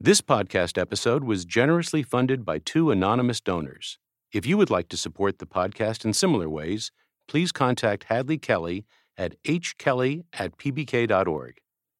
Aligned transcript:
This 0.00 0.20
podcast 0.20 0.78
episode 0.80 1.24
was 1.24 1.44
generously 1.44 2.04
funded 2.04 2.44
by 2.44 2.60
two 2.60 2.92
anonymous 2.92 3.40
donors. 3.40 3.98
If 4.32 4.46
you 4.46 4.56
would 4.56 4.70
like 4.70 4.88
to 4.90 4.96
support 4.96 5.38
the 5.38 5.46
podcast 5.46 6.04
in 6.04 6.12
similar 6.12 6.48
ways, 6.48 6.92
please 7.26 7.50
contact 7.50 8.04
Hadley 8.04 8.38
Kelly 8.38 8.86
at 9.16 9.34
hkelly 9.42 10.24
at 10.32 10.56
pbk.org. 10.56 11.58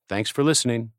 Thanks 0.09 0.31
for 0.31 0.45
listening. 0.45 0.93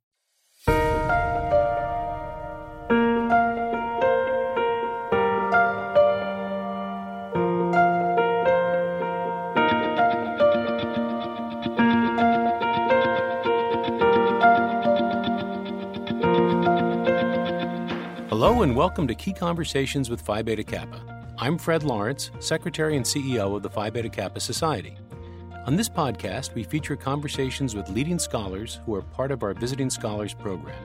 And 18.59 18.75
welcome 18.75 19.07
to 19.07 19.15
Key 19.15 19.31
Conversations 19.31 20.09
with 20.09 20.19
Phi 20.19 20.41
Beta 20.41 20.65
Kappa. 20.65 21.01
I'm 21.37 21.57
Fred 21.57 21.83
Lawrence, 21.83 22.29
Secretary 22.39 22.97
and 22.97 23.05
CEO 23.05 23.55
of 23.55 23.63
the 23.63 23.69
Phi 23.69 23.89
Beta 23.89 24.09
Kappa 24.09 24.41
Society. 24.41 24.97
On 25.65 25.77
this 25.77 25.87
podcast, 25.87 26.53
we 26.55 26.63
feature 26.63 26.97
conversations 26.97 27.73
with 27.73 27.87
leading 27.87 28.19
scholars 28.19 28.81
who 28.85 28.93
are 28.95 29.01
part 29.01 29.31
of 29.31 29.43
our 29.43 29.53
Visiting 29.53 29.89
Scholars 29.89 30.33
program. 30.33 30.77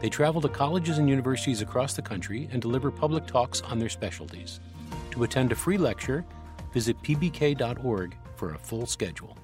They 0.00 0.08
travel 0.08 0.40
to 0.40 0.48
colleges 0.48 0.96
and 0.96 1.06
universities 1.06 1.60
across 1.60 1.92
the 1.92 2.00
country 2.00 2.48
and 2.50 2.62
deliver 2.62 2.90
public 2.90 3.26
talks 3.26 3.60
on 3.60 3.78
their 3.78 3.90
specialties. 3.90 4.58
To 5.10 5.24
attend 5.24 5.52
a 5.52 5.54
free 5.54 5.76
lecture, 5.76 6.24
visit 6.72 6.96
pbk.org 7.02 8.16
for 8.36 8.54
a 8.54 8.58
full 8.58 8.86
schedule. 8.86 9.36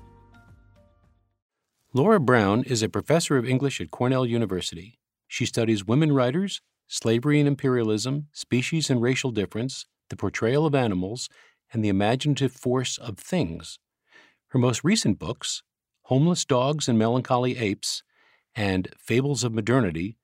Laura 1.93 2.19
Brown 2.19 2.63
is 2.63 2.83
a 2.83 2.89
professor 2.89 3.37
of 3.37 3.47
English 3.47 3.79
at 3.79 3.91
Cornell 3.91 4.25
University. 4.25 4.99
She 5.29 5.45
studies 5.45 5.85
women 5.85 6.13
writers, 6.13 6.63
slavery 6.87 7.39
and 7.39 7.49
imperialism, 7.49 8.29
species 8.33 8.91
and 8.91 9.03
racial 9.03 9.31
difference, 9.31 9.87
the 10.11 10.17
portrayal 10.17 10.67
of 10.67 10.75
animals, 10.75 11.29
and 11.73 11.85
the 11.85 11.89
imaginative 11.89 12.53
force 12.53 12.99
of 12.99 13.19
things. 13.19 13.79
Her 14.49 14.59
most 14.59 14.85
recent 14.85 15.19
books, 15.19 15.63
Homeless 16.03 16.45
Dogs 16.45 16.89
and 16.89 16.99
Melancholy 16.99 17.57
Apes 17.57 18.03
and 18.55 18.89
Fables 18.99 19.43
of 19.43 19.53
Modernity, 19.53 20.17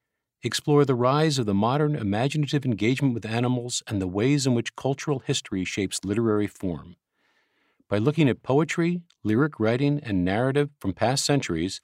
explore 0.42 0.84
the 0.84 0.94
rise 0.94 1.38
of 1.38 1.46
the 1.46 1.54
modern 1.54 1.94
imaginative 1.94 2.64
engagement 2.64 3.14
with 3.14 3.26
animals 3.26 3.82
and 3.86 4.00
the 4.00 4.06
ways 4.06 4.46
in 4.46 4.54
which 4.54 4.76
cultural 4.76 5.18
history 5.20 5.64
shapes 5.64 6.04
literary 6.04 6.46
form. 6.46 6.96
By 7.88 7.98
looking 7.98 8.28
at 8.28 8.42
poetry, 8.42 9.02
lyric 9.24 9.58
writing, 9.58 10.00
and 10.02 10.24
narrative 10.24 10.70
from 10.78 10.92
past 10.92 11.24
centuries, 11.24 11.80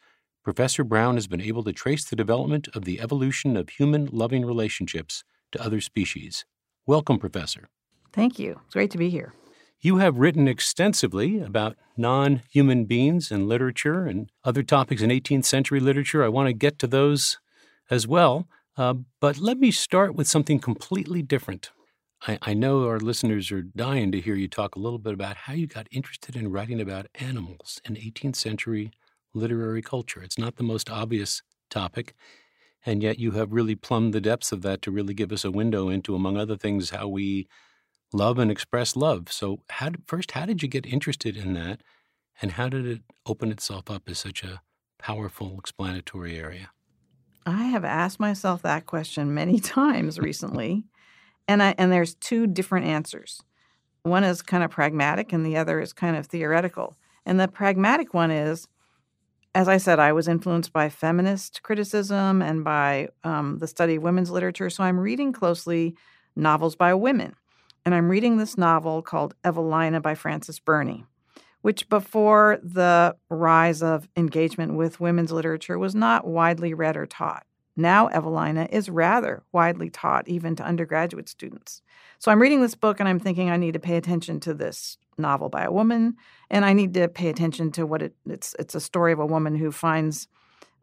Professor 0.46 0.84
Brown 0.84 1.16
has 1.16 1.26
been 1.26 1.40
able 1.40 1.64
to 1.64 1.72
trace 1.72 2.04
the 2.04 2.14
development 2.14 2.68
of 2.72 2.84
the 2.84 3.00
evolution 3.00 3.56
of 3.56 3.68
human 3.68 4.06
loving 4.12 4.44
relationships 4.44 5.24
to 5.50 5.60
other 5.60 5.80
species. 5.80 6.44
Welcome, 6.86 7.18
Professor. 7.18 7.68
Thank 8.12 8.38
you. 8.38 8.60
It's 8.64 8.74
great 8.74 8.92
to 8.92 8.96
be 8.96 9.10
here. 9.10 9.34
You 9.80 9.96
have 9.96 10.18
written 10.20 10.46
extensively 10.46 11.40
about 11.40 11.74
non 11.96 12.42
human 12.48 12.84
beings 12.84 13.32
in 13.32 13.48
literature 13.48 14.06
and 14.06 14.30
other 14.44 14.62
topics 14.62 15.02
in 15.02 15.10
18th 15.10 15.46
century 15.46 15.80
literature. 15.80 16.22
I 16.22 16.28
want 16.28 16.46
to 16.46 16.52
get 16.52 16.78
to 16.78 16.86
those 16.86 17.40
as 17.90 18.06
well. 18.06 18.46
Uh, 18.76 18.94
but 19.20 19.38
let 19.38 19.58
me 19.58 19.72
start 19.72 20.14
with 20.14 20.28
something 20.28 20.60
completely 20.60 21.22
different. 21.22 21.72
I, 22.24 22.38
I 22.40 22.54
know 22.54 22.86
our 22.86 23.00
listeners 23.00 23.50
are 23.50 23.62
dying 23.62 24.12
to 24.12 24.20
hear 24.20 24.36
you 24.36 24.46
talk 24.46 24.76
a 24.76 24.80
little 24.80 25.00
bit 25.00 25.12
about 25.12 25.38
how 25.38 25.54
you 25.54 25.66
got 25.66 25.88
interested 25.90 26.36
in 26.36 26.52
writing 26.52 26.80
about 26.80 27.08
animals 27.16 27.80
in 27.84 27.96
18th 27.96 28.36
century 28.36 28.92
literary 29.36 29.82
culture. 29.82 30.22
It's 30.22 30.38
not 30.38 30.56
the 30.56 30.62
most 30.62 30.90
obvious 30.90 31.42
topic, 31.70 32.14
and 32.84 33.02
yet 33.02 33.18
you 33.18 33.32
have 33.32 33.52
really 33.52 33.74
plumbed 33.74 34.12
the 34.12 34.20
depths 34.20 34.52
of 34.52 34.62
that 34.62 34.82
to 34.82 34.90
really 34.90 35.14
give 35.14 35.32
us 35.32 35.44
a 35.44 35.50
window 35.50 35.88
into, 35.88 36.14
among 36.14 36.36
other 36.36 36.56
things, 36.56 36.90
how 36.90 37.08
we 37.08 37.46
love 38.12 38.38
and 38.38 38.50
express 38.50 38.96
love. 38.96 39.30
So, 39.30 39.62
how 39.70 39.90
first, 40.06 40.32
how 40.32 40.46
did 40.46 40.62
you 40.62 40.68
get 40.68 40.86
interested 40.86 41.36
in 41.36 41.54
that, 41.54 41.82
and 42.40 42.52
how 42.52 42.68
did 42.68 42.86
it 42.86 43.02
open 43.26 43.50
itself 43.50 43.90
up 43.90 44.08
as 44.08 44.18
such 44.18 44.42
a 44.42 44.60
powerful 44.98 45.58
explanatory 45.58 46.38
area? 46.38 46.70
I 47.44 47.64
have 47.64 47.84
asked 47.84 48.18
myself 48.18 48.62
that 48.62 48.86
question 48.86 49.34
many 49.34 49.60
times 49.60 50.18
recently, 50.18 50.84
and 51.46 51.62
I, 51.62 51.74
and 51.78 51.92
there's 51.92 52.14
two 52.14 52.46
different 52.46 52.86
answers. 52.86 53.40
One 54.02 54.24
is 54.24 54.42
kind 54.42 54.62
of 54.62 54.70
pragmatic, 54.70 55.32
and 55.32 55.44
the 55.44 55.56
other 55.56 55.80
is 55.80 55.92
kind 55.92 56.16
of 56.16 56.26
theoretical. 56.26 56.96
And 57.24 57.40
the 57.40 57.48
pragmatic 57.48 58.14
one 58.14 58.30
is 58.30 58.68
as 59.56 59.68
I 59.68 59.78
said, 59.78 59.98
I 59.98 60.12
was 60.12 60.28
influenced 60.28 60.70
by 60.70 60.90
feminist 60.90 61.62
criticism 61.62 62.42
and 62.42 62.62
by 62.62 63.08
um, 63.24 63.56
the 63.56 63.66
study 63.66 63.94
of 63.94 64.02
women's 64.02 64.30
literature. 64.30 64.68
So 64.68 64.84
I'm 64.84 65.00
reading 65.00 65.32
closely 65.32 65.96
novels 66.36 66.76
by 66.76 66.92
women. 66.92 67.34
And 67.86 67.94
I'm 67.94 68.10
reading 68.10 68.36
this 68.36 68.58
novel 68.58 69.00
called 69.00 69.34
Evelina 69.44 70.02
by 70.02 70.14
Frances 70.14 70.58
Burney, 70.58 71.06
which 71.62 71.88
before 71.88 72.58
the 72.62 73.16
rise 73.30 73.82
of 73.82 74.06
engagement 74.14 74.74
with 74.74 75.00
women's 75.00 75.32
literature 75.32 75.78
was 75.78 75.94
not 75.94 76.26
widely 76.26 76.74
read 76.74 76.98
or 76.98 77.06
taught. 77.06 77.46
Now, 77.76 78.08
Evelina 78.08 78.68
is 78.70 78.90
rather 78.90 79.42
widely 79.52 79.88
taught, 79.88 80.28
even 80.28 80.54
to 80.56 80.64
undergraduate 80.64 81.30
students. 81.30 81.80
So 82.18 82.30
I'm 82.30 82.42
reading 82.42 82.60
this 82.60 82.74
book 82.74 83.00
and 83.00 83.08
I'm 83.08 83.20
thinking 83.20 83.48
I 83.48 83.56
need 83.56 83.72
to 83.72 83.80
pay 83.80 83.96
attention 83.96 84.38
to 84.40 84.52
this 84.52 84.98
novel 85.18 85.48
by 85.48 85.64
a 85.64 85.72
woman, 85.72 86.16
and 86.50 86.64
I 86.64 86.72
need 86.72 86.94
to 86.94 87.08
pay 87.08 87.28
attention 87.28 87.72
to 87.72 87.86
what 87.86 88.02
it, 88.02 88.14
it's. 88.28 88.54
It's 88.58 88.74
a 88.74 88.80
story 88.80 89.12
of 89.12 89.18
a 89.18 89.26
woman 89.26 89.56
who 89.56 89.72
finds 89.72 90.28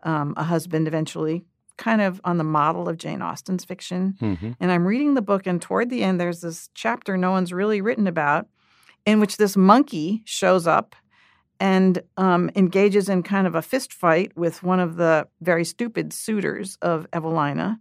um, 0.04 0.34
a 0.38 0.44
husband 0.44 0.88
eventually, 0.88 1.46
kind 1.78 2.02
of 2.02 2.22
on 2.24 2.38
the 2.38 2.44
model 2.44 2.90
of 2.90 2.98
Jane 2.98 3.22
Austen's 3.22 3.66
fiction. 3.66 4.16
Mm-hmm. 4.22 4.52
And 4.60 4.72
I'm 4.72 4.86
reading 4.86 5.14
the 5.14 5.22
book, 5.22 5.48
and 5.48 5.62
toward 5.62 5.90
the 5.90 6.04
end, 6.04 6.20
there's 6.20 6.42
this 6.42 6.70
chapter 6.74 7.18
no 7.18 7.32
one's 7.32 7.54
really 7.54 7.82
written 7.82 8.08
about, 8.08 8.48
in 9.06 9.20
which 9.20 9.38
this 9.38 9.58
monkey 9.58 10.22
shows 10.26 10.68
up 10.68 10.96
and 11.60 12.02
um, 12.18 12.50
engages 12.56 13.08
in 13.08 13.24
kind 13.24 13.48
of 13.48 13.56
a 13.56 13.62
fist 13.62 13.94
fight 13.94 14.36
with 14.36 14.64
one 14.64 14.80
of 14.80 14.98
the 14.98 15.28
very 15.42 15.64
stupid 15.64 16.12
suitors 16.12 16.78
of 16.82 17.08
Evelina. 17.14 17.80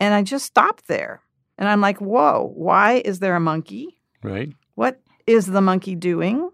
And 0.00 0.14
I 0.14 0.22
just 0.22 0.44
stopped 0.44 0.88
there. 0.88 1.22
And 1.56 1.68
I'm 1.68 1.80
like, 1.80 2.00
whoa, 2.00 2.52
why 2.54 3.02
is 3.04 3.20
there 3.20 3.36
a 3.36 3.40
monkey? 3.40 3.96
Right. 4.22 4.52
What 4.74 5.00
is 5.26 5.46
the 5.46 5.60
monkey 5.60 5.94
doing? 5.94 6.50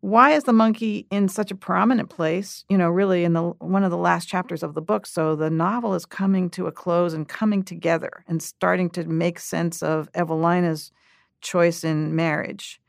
Why 0.00 0.32
is 0.32 0.44
the 0.44 0.52
monkey 0.52 1.06
in 1.10 1.28
such 1.28 1.50
a 1.50 1.54
prominent 1.56 2.10
place? 2.10 2.64
You 2.68 2.76
know, 2.76 2.90
really 2.90 3.24
in 3.24 3.32
the 3.32 3.42
one 3.42 3.84
of 3.84 3.90
the 3.90 3.96
last 3.96 4.28
chapters 4.28 4.62
of 4.62 4.74
the 4.74 4.82
book. 4.82 5.06
So 5.06 5.34
the 5.34 5.48
novel 5.48 5.94
is 5.94 6.04
coming 6.04 6.50
to 6.50 6.66
a 6.66 6.72
close 6.72 7.14
and 7.14 7.26
coming 7.26 7.62
together 7.62 8.22
and 8.28 8.42
starting 8.42 8.90
to 8.90 9.04
make 9.04 9.38
sense 9.38 9.82
of 9.82 10.10
Evelina's 10.14 10.92
choice 11.40 11.84
in 11.84 12.14
marriage. 12.14 12.80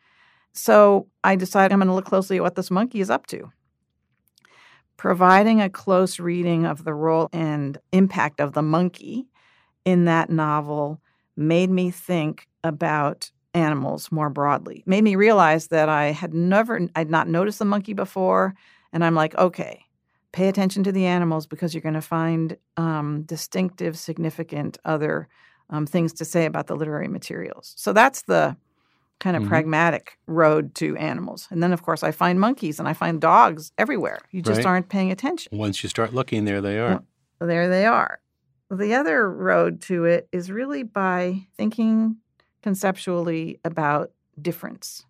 So 0.51 1.07
I 1.23 1.35
decided 1.35 1.71
I'm 1.71 1.79
going 1.79 1.87
to 1.87 1.93
look 1.93 2.05
closely 2.05 2.37
at 2.37 2.43
what 2.43 2.55
this 2.55 2.71
monkey 2.71 2.99
is 2.99 3.09
up 3.09 3.27
to. 3.27 3.51
Providing 4.97 5.61
a 5.61 5.69
close 5.69 6.19
reading 6.19 6.65
of 6.65 6.83
the 6.83 6.93
role 6.93 7.29
and 7.33 7.77
impact 7.91 8.39
of 8.39 8.53
the 8.53 8.61
monkey 8.61 9.27
in 9.85 10.05
that 10.05 10.29
novel 10.29 11.01
made 11.37 11.69
me 11.69 11.91
think 11.91 12.47
about 12.63 13.31
animals 13.55 14.11
more 14.11 14.29
broadly. 14.29 14.83
Made 14.85 15.03
me 15.03 15.15
realize 15.15 15.67
that 15.67 15.89
I 15.89 16.11
had 16.11 16.33
never, 16.33 16.87
I'd 16.95 17.09
not 17.09 17.27
noticed 17.27 17.59
the 17.59 17.65
monkey 17.65 17.93
before. 17.93 18.53
And 18.93 19.03
I'm 19.03 19.15
like, 19.15 19.35
okay, 19.35 19.85
pay 20.31 20.47
attention 20.47 20.83
to 20.83 20.91
the 20.91 21.05
animals 21.05 21.47
because 21.47 21.73
you're 21.73 21.81
going 21.81 21.93
to 21.95 22.01
find 22.01 22.57
um, 22.77 23.23
distinctive, 23.23 23.97
significant 23.97 24.77
other 24.85 25.27
um, 25.69 25.85
things 25.85 26.13
to 26.13 26.25
say 26.25 26.45
about 26.45 26.67
the 26.67 26.75
literary 26.75 27.07
materials. 27.07 27.73
So 27.77 27.93
that's 27.93 28.23
the 28.23 28.55
kind 29.19 29.35
of 29.37 29.43
mm-hmm. 29.43 29.49
pragmatic 29.49 30.17
road 30.27 30.75
to 30.75 30.95
animals. 30.97 31.47
And 31.49 31.63
then, 31.63 31.71
of 31.71 31.83
course, 31.83 32.03
I 32.03 32.11
find 32.11 32.39
monkeys 32.39 32.79
and 32.79 32.87
I 32.87 32.93
find 32.93 33.21
dogs 33.21 33.71
everywhere. 33.77 34.19
You 34.31 34.41
just 34.41 34.57
right. 34.57 34.65
aren't 34.65 34.89
paying 34.89 35.11
attention. 35.11 35.57
Once 35.57 35.81
you 35.81 35.89
start 35.89 36.13
looking, 36.13 36.45
there 36.45 36.61
they 36.61 36.79
are. 36.79 37.01
Well, 37.39 37.47
there 37.47 37.69
they 37.69 37.85
are. 37.85 38.19
The 38.69 38.93
other 38.93 39.31
road 39.31 39.81
to 39.83 40.05
it 40.05 40.27
is 40.31 40.51
really 40.51 40.83
by 40.83 41.47
thinking 41.55 42.17
conceptually 42.65 43.59
about 43.63 44.09
difference. 44.41 45.05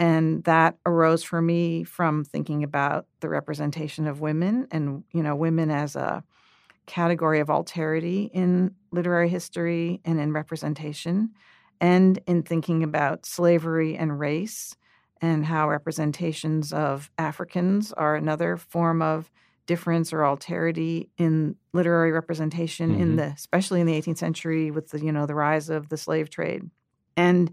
And 0.00 0.42
that 0.42 0.78
arose 0.84 1.22
for 1.22 1.40
me 1.40 1.84
from 1.84 2.24
thinking 2.24 2.64
about 2.64 3.06
the 3.20 3.28
representation 3.28 4.08
of 4.08 4.20
women 4.20 4.66
and, 4.72 5.04
you 5.12 5.22
know, 5.22 5.36
women 5.36 5.70
as 5.70 5.94
a 5.94 6.24
category 6.86 7.38
of 7.38 7.46
alterity 7.46 8.28
in 8.32 8.74
literary 8.90 9.28
history 9.28 10.00
and 10.04 10.18
in 10.18 10.32
representation, 10.32 11.30
and 11.80 12.18
in 12.26 12.42
thinking 12.42 12.82
about 12.82 13.26
slavery 13.26 13.96
and 13.96 14.18
race 14.18 14.76
and 15.20 15.46
how 15.46 15.68
representations 15.68 16.72
of 16.72 17.12
Africans 17.16 17.92
are 17.92 18.16
another 18.16 18.56
form 18.56 19.00
of 19.00 19.30
difference 19.66 20.12
or 20.12 20.18
alterity 20.18 21.08
in 21.18 21.54
literary 21.72 22.12
representation 22.12 22.90
mm-hmm. 22.90 23.02
in 23.02 23.16
the 23.16 23.26
especially 23.26 23.80
in 23.80 23.86
the 23.86 24.00
18th 24.00 24.18
century 24.18 24.70
with 24.70 24.90
the 24.90 25.00
you 25.00 25.12
know 25.12 25.26
the 25.26 25.34
rise 25.34 25.68
of 25.68 25.88
the 25.88 25.96
slave 25.96 26.30
trade 26.30 26.68
and 27.16 27.50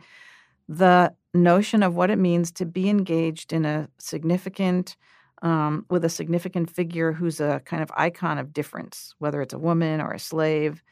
the 0.68 1.14
notion 1.34 1.84
of 1.84 1.96
what 1.96 2.10
it 2.10 2.18
means 2.18 2.52
to 2.52 2.66
be 2.66 2.90
engaged 2.90 3.54
in 3.54 3.66
a 3.66 3.88
significant 3.98 4.96
um, 5.42 5.86
with 5.90 6.04
a 6.04 6.10
significant 6.10 6.70
figure 6.70 7.14
who's 7.14 7.40
a 7.40 7.62
kind 7.66 7.82
of 7.82 7.92
icon 7.96 8.38
of 8.38 8.54
difference, 8.54 9.16
whether 9.20 9.42
it's 9.42 9.54
a 9.54 9.60
woman 9.60 10.02
or 10.02 10.12
a 10.12 10.20
slave, 10.20 10.84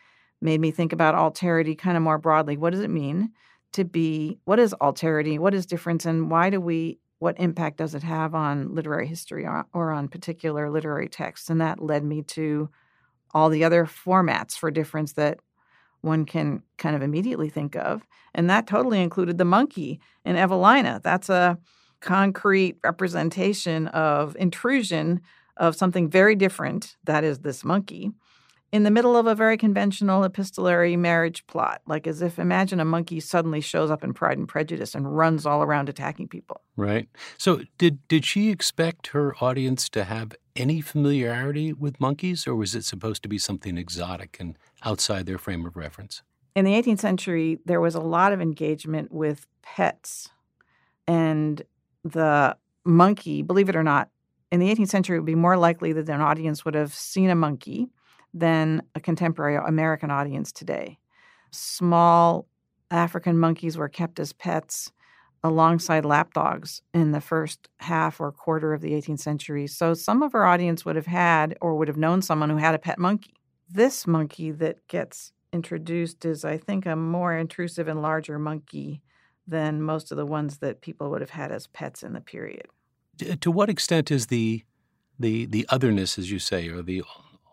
made 0.42 0.62
me 0.62 0.72
think 0.72 0.94
about 0.94 1.16
alterity 1.16 1.78
kind 1.78 1.98
of 1.98 2.04
more 2.04 2.18
broadly. 2.18 2.58
What 2.58 2.72
does 2.72 2.82
it 2.82 2.90
mean 2.90 3.32
to 3.74 3.84
be? 3.84 4.40
What 4.46 4.60
is 4.60 4.74
alterity? 4.80 5.38
What 5.38 5.54
is 5.54 5.66
difference? 5.66 6.06
And 6.06 6.32
why 6.32 6.50
do 6.50 6.62
we? 6.62 7.00
What 7.20 7.40
impact 7.40 7.78
does 7.78 7.96
it 7.96 8.04
have 8.04 8.36
on 8.36 8.76
literary 8.76 9.08
history 9.08 9.46
or, 9.46 9.66
or 9.74 9.92
on 9.92 10.08
particular 10.08 10.70
literary 10.70 11.10
texts? 11.10 11.50
And 11.50 11.60
that 11.62 11.82
led 11.82 12.04
me 12.04 12.22
to 12.24 12.70
all 13.34 13.50
the 13.50 13.64
other 13.64 13.86
formats 13.86 14.58
for 14.58 14.72
difference 14.72 15.14
that 15.14 15.40
one 16.02 16.26
can 16.26 16.62
kind 16.78 16.96
of 16.96 17.02
immediately 17.02 17.50
think 17.50 17.76
of. 17.76 18.06
And 18.36 18.50
that 18.50 18.68
totally 18.68 19.02
included 19.02 19.38
the 19.38 19.46
monkey 19.46 20.00
in 20.24 20.36
Evelina. 20.36 21.02
That's 21.04 21.30
a 21.30 21.58
concrete 22.00 22.78
representation 22.84 23.88
of 23.88 24.36
intrusion 24.40 25.22
of 25.58 25.76
something 25.76 26.08
very 26.10 26.36
different, 26.36 26.98
that 27.04 27.24
is, 27.24 27.40
this 27.40 27.66
monkey, 27.66 28.12
in 28.72 28.84
the 28.84 28.92
middle 28.92 29.16
of 29.16 29.28
a 29.28 29.36
very 29.36 29.58
conventional 29.58 30.24
epistolary 30.24 30.98
marriage 30.98 31.46
plot. 31.48 31.82
Like, 31.88 32.06
as 32.06 32.22
if 32.22 32.38
imagine 32.38 32.80
a 32.80 32.86
monkey 32.86 33.20
suddenly 33.20 33.62
shows 33.62 33.90
up 33.90 34.04
in 34.04 34.14
Pride 34.14 34.38
and 34.38 34.48
Prejudice 34.48 34.94
and 34.94 35.16
runs 35.16 35.46
all 35.46 35.64
around 35.64 35.90
attacking 35.90 36.28
people. 36.28 36.62
Right. 36.76 37.08
So, 37.38 37.62
did, 37.78 38.06
did 38.08 38.26
she 38.26 38.50
expect 38.50 39.08
her 39.08 39.36
audience 39.42 39.88
to 39.90 40.04
have 40.04 40.34
any 40.56 40.82
familiarity 40.82 41.72
with 41.72 42.02
monkeys, 42.02 42.46
or 42.46 42.56
was 42.56 42.76
it 42.76 42.84
supposed 42.84 43.24
to 43.24 43.30
be 43.30 43.38
something 43.38 43.78
exotic 43.78 44.38
and 44.40 44.58
outside 44.84 45.26
their 45.26 45.38
frame 45.38 45.66
of 45.66 45.78
reference? 45.78 46.24
In 46.56 46.66
the 46.66 46.72
18th 46.72 47.00
century, 47.00 47.60
there 47.66 47.80
was 47.80 47.96
a 47.96 48.00
lot 48.02 48.34
of 48.34 48.42
engagement 48.42 49.12
with 49.12 49.46
pets. 49.62 50.30
And 51.08 51.62
the 52.04 52.58
monkey, 52.84 53.44
believe 53.44 53.70
it 53.70 53.76
or 53.76 53.84
not, 53.84 54.10
in 54.52 54.60
the 54.60 54.74
18th 54.74 54.90
century, 54.90 55.18
it 55.18 55.20
would 55.20 55.26
be 55.26 55.36
more 55.36 55.58
likely 55.58 55.94
that 55.94 56.10
an 56.10 56.22
audience 56.22 56.66
would 56.66 56.74
have 56.74 56.94
seen 56.94 57.30
a 57.30 57.36
monkey 57.36 57.90
than 58.40 58.82
a 58.96 59.00
contemporary 59.00 59.56
American 59.56 60.12
audience 60.12 60.52
today. 60.52 60.98
Small 61.52 62.48
African 62.92 63.38
monkeys 63.38 63.78
were 63.78 63.90
kept 63.90 64.20
as 64.20 64.34
pets 64.34 64.92
alongside 65.44 66.06
lapdogs 66.06 66.82
in 66.94 67.12
the 67.12 67.22
first 67.22 67.70
half 67.78 68.20
or 68.20 68.32
quarter 68.32 68.74
of 68.74 68.82
the 68.82 68.92
18th 68.92 69.20
century. 69.20 69.68
So 69.68 69.94
some 69.94 70.24
of 70.24 70.34
our 70.36 70.46
audience 70.46 70.84
would 70.86 70.96
have 70.96 71.06
had 71.06 71.56
or 71.62 71.76
would 71.76 71.88
have 71.88 71.98
known 71.98 72.22
someone 72.22 72.50
who 72.50 72.58
had 72.58 72.76
a 72.76 72.80
pet 72.80 73.00
monkey. 73.00 73.34
This 73.70 74.08
monkey 74.08 74.52
that 74.52 74.88
gets 74.88 75.32
introduced 75.54 76.26
is, 76.26 76.44
I 76.44 76.58
think, 76.58 76.86
a 76.86 76.96
more 76.96 77.36
intrusive 77.38 77.88
and 77.88 78.02
larger 78.02 78.40
monkey 78.40 79.02
than 79.48 79.82
most 79.82 80.12
of 80.12 80.18
the 80.18 80.26
ones 80.26 80.58
that 80.58 80.82
people 80.82 81.10
would 81.10 81.22
have 81.22 81.30
had 81.30 81.52
as 81.52 81.68
pets 81.68 82.04
in 82.04 82.14
the 82.14 82.22
period. 82.22 82.68
To 83.42 83.52
what 83.52 83.70
extent 83.70 84.12
is 84.12 84.28
the 84.28 84.64
the 85.20 85.46
the 85.46 85.66
otherness, 85.70 86.20
as 86.20 86.30
you 86.30 86.40
say, 86.40 86.70
or 86.70 86.84
the 86.84 87.02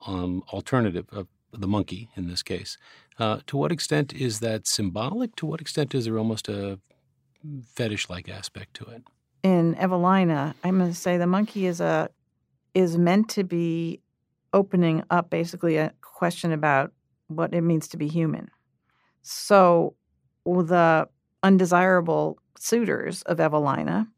um, 0.06 0.42
alternative 0.52 1.06
of 1.12 1.28
the 1.52 1.68
monkey 1.68 2.10
in 2.16 2.28
this 2.28 2.42
case? 2.42 2.76
Uh, 3.18 3.38
to 3.46 3.56
what 3.56 3.72
extent 3.72 4.12
is 4.12 4.40
that 4.40 4.66
symbolic? 4.66 5.36
To 5.36 5.46
what 5.46 5.60
extent 5.60 5.94
is 5.94 6.04
there 6.04 6.18
almost 6.18 6.48
a 6.48 6.78
fetish-like 7.74 8.28
aspect 8.28 8.74
to 8.74 8.84
it? 8.86 9.02
In 9.42 9.74
Evelina, 9.76 10.54
I'm 10.64 10.78
going 10.78 10.90
to 10.90 10.96
say 10.96 11.16
the 11.16 11.26
monkey 11.26 11.66
is 11.66 11.80
a 11.80 12.08
is 12.72 12.98
meant 12.98 13.28
to 13.28 13.44
be 13.44 14.00
opening 14.52 15.04
up 15.10 15.30
basically 15.30 15.76
a 15.76 15.92
question 16.00 16.50
about 16.52 16.92
what 17.28 17.54
it 17.54 17.60
means 17.60 17.86
to 17.88 17.96
be 17.96 18.08
human. 18.08 18.50
So 19.22 19.94
the 20.44 21.08
undesirable 21.42 22.38
suitors 22.58 23.22
of 23.22 23.38
Evelina 23.38 24.08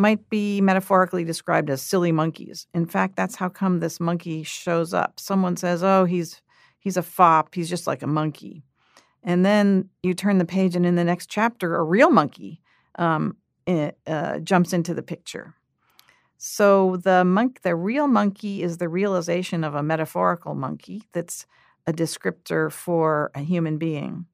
might 0.00 0.28
be 0.30 0.60
metaphorically 0.60 1.24
described 1.24 1.70
as 1.70 1.82
silly 1.82 2.10
monkeys. 2.10 2.66
In 2.74 2.86
fact, 2.86 3.16
that's 3.16 3.36
how 3.36 3.48
come 3.48 3.78
this 3.78 4.00
monkey 4.00 4.42
shows 4.42 4.92
up. 4.94 5.20
Someone 5.20 5.56
says, 5.56 5.82
"Oh, 5.82 6.04
he's 6.04 6.42
he's 6.78 6.96
a 6.96 7.02
fop. 7.02 7.54
He's 7.54 7.68
just 7.68 7.86
like 7.86 8.02
a 8.02 8.06
monkey," 8.08 8.64
and 9.22 9.44
then 9.44 9.90
you 10.02 10.14
turn 10.14 10.38
the 10.38 10.44
page, 10.44 10.74
and 10.74 10.86
in 10.86 10.96
the 10.96 11.04
next 11.04 11.28
chapter, 11.28 11.76
a 11.76 11.82
real 11.84 12.10
monkey 12.10 12.62
um, 12.96 13.36
it, 13.66 13.98
uh, 14.06 14.38
jumps 14.38 14.72
into 14.72 14.94
the 14.94 15.02
picture. 15.02 15.54
So 16.38 16.96
the 16.96 17.24
monk, 17.24 17.60
the 17.62 17.76
real 17.76 18.08
monkey, 18.08 18.62
is 18.62 18.78
the 18.78 18.88
realization 18.88 19.62
of 19.62 19.74
a 19.74 19.82
metaphorical 19.82 20.54
monkey 20.54 21.04
that's 21.12 21.46
a 21.86 21.92
descriptor 21.92 22.72
for 22.72 23.30
a 23.34 23.40
human 23.40 23.76
being. 23.76 24.26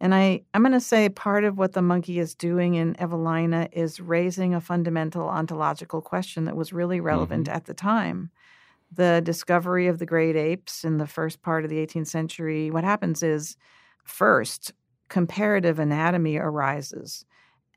And 0.00 0.14
I, 0.14 0.42
I'm 0.54 0.62
going 0.62 0.72
to 0.72 0.80
say 0.80 1.08
part 1.10 1.44
of 1.44 1.58
what 1.58 1.72
the 1.72 1.82
monkey 1.82 2.18
is 2.18 2.34
doing 2.34 2.74
in 2.74 2.98
Evelina 2.98 3.68
is 3.70 4.00
raising 4.00 4.54
a 4.54 4.60
fundamental 4.60 5.28
ontological 5.28 6.00
question 6.00 6.46
that 6.46 6.56
was 6.56 6.72
really 6.72 7.00
relevant 7.00 7.46
mm-hmm. 7.46 7.56
at 7.56 7.66
the 7.66 7.74
time. 7.74 8.30
The 8.92 9.20
discovery 9.22 9.88
of 9.88 9.98
the 9.98 10.06
great 10.06 10.36
apes 10.36 10.84
in 10.84 10.96
the 10.96 11.06
first 11.06 11.42
part 11.42 11.64
of 11.64 11.70
the 11.70 11.86
18th 11.86 12.08
century, 12.08 12.70
what 12.70 12.82
happens 12.82 13.22
is 13.22 13.56
first, 14.04 14.72
comparative 15.08 15.78
anatomy 15.78 16.38
arises, 16.38 17.24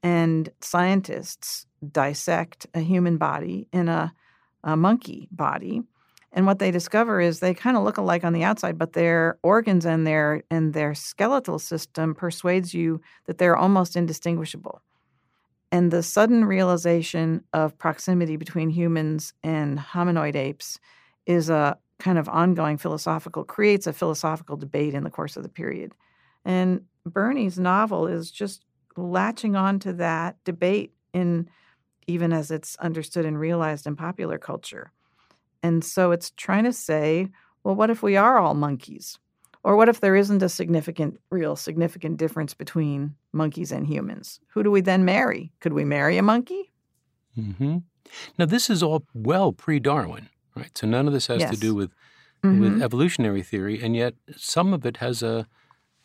and 0.02 0.50
scientists 0.62 1.66
dissect 1.92 2.68
a 2.74 2.80
human 2.80 3.18
body 3.18 3.68
in 3.74 3.90
a, 3.90 4.14
a 4.64 4.78
monkey 4.78 5.28
body 5.30 5.84
and 6.33 6.47
what 6.47 6.57
they 6.57 6.71
discover 6.71 7.21
is 7.21 7.39
they 7.39 7.53
kind 7.53 7.77
of 7.77 7.83
look 7.83 7.97
alike 7.97 8.24
on 8.24 8.33
the 8.33 8.44
outside, 8.44 8.77
but 8.77 8.94
their 8.94 9.38
organs 9.44 9.85
and 9.85 10.06
their 10.06 10.41
and 10.50 10.74
their 10.74 10.95
skeletal 10.95 11.59
system 11.59 12.15
persuades 12.15 12.74
you 12.74 13.01
that 13.25 13.38
they're 13.38 13.56
almost 13.56 13.95
indistinguishable. 13.95 14.81
And 15.71 15.91
the 15.91 16.03
sudden 16.03 16.45
realization 16.45 17.44
of 17.53 17.77
proximity 17.77 18.35
between 18.35 18.69
humans 18.69 19.33
and 19.44 19.77
hominoid 19.80 20.35
apes 20.35 20.80
is 21.25 21.50
a 21.50 21.77
kind 22.00 22.18
of 22.18 22.27
ongoing 22.27 22.77
philosophical 22.77 23.44
creates 23.44 23.88
a 23.88 23.94
philosophical 23.94 24.57
debate 24.57 24.95
in 24.95 25.03
the 25.03 25.09
course 25.09 25.38
of 25.38 25.44
the 25.44 25.50
period. 25.50 25.94
And 26.44 26.81
Burney's 27.06 27.59
novel 27.59 28.07
is 28.07 28.31
just 28.31 28.65
latching 28.97 29.56
on 29.56 29.80
to 29.80 29.94
that 29.94 30.35
debate 30.44 30.94
in 31.13 31.50
even 32.07 32.33
as 32.33 32.51
it's 32.51 32.75
understood 32.77 33.25
and 33.25 33.39
realized 33.39 33.88
in 33.88 33.95
popular 33.95 34.38
culture. 34.38 34.91
And 35.63 35.83
so 35.83 36.12
it's 36.12 36.31
trying 36.31 36.65
to 36.65 36.74
say, 36.74 37.30
well, 37.63 37.75
what 37.75 37.89
if 37.89 38.04
we 38.04 38.15
are 38.18 38.38
all 38.38 38.54
monkeys? 38.54 39.18
Or 39.63 39.77
what 39.77 39.88
if 39.88 40.01
there 40.01 40.15
isn't 40.15 40.44
a 40.44 40.50
significant, 40.50 41.19
real 41.31 41.56
significant 41.56 42.18
difference 42.18 42.54
between 42.54 43.15
monkeys 43.31 43.71
and 43.71 43.88
humans? 43.88 44.42
Who 44.50 44.62
do 44.62 44.69
we 44.69 44.81
then 44.81 45.06
marry? 45.06 45.54
Could 45.62 45.71
we 45.71 45.86
marry 45.86 46.18
a 46.18 46.21
monkey? 46.21 46.74
Mm-hmm. 47.38 47.77
Now, 48.38 48.45
this 48.45 48.69
is 48.69 48.83
all 48.83 49.06
well 49.13 49.54
pre 49.54 49.80
Darwin, 49.80 50.30
right? 50.56 50.77
So 50.77 50.86
none 50.86 51.07
of 51.07 51.13
this 51.13 51.27
has 51.27 51.39
yes. 51.39 51.51
to 51.51 51.57
do 51.57 51.74
with, 51.74 51.92
mm-hmm. 52.44 52.59
with 52.59 52.81
evolutionary 52.83 53.42
theory, 53.42 53.81
and 53.81 53.95
yet 53.95 54.16
some 54.35 54.73
of 54.73 54.85
it 54.85 54.97
has 54.97 55.23
a 55.23 55.47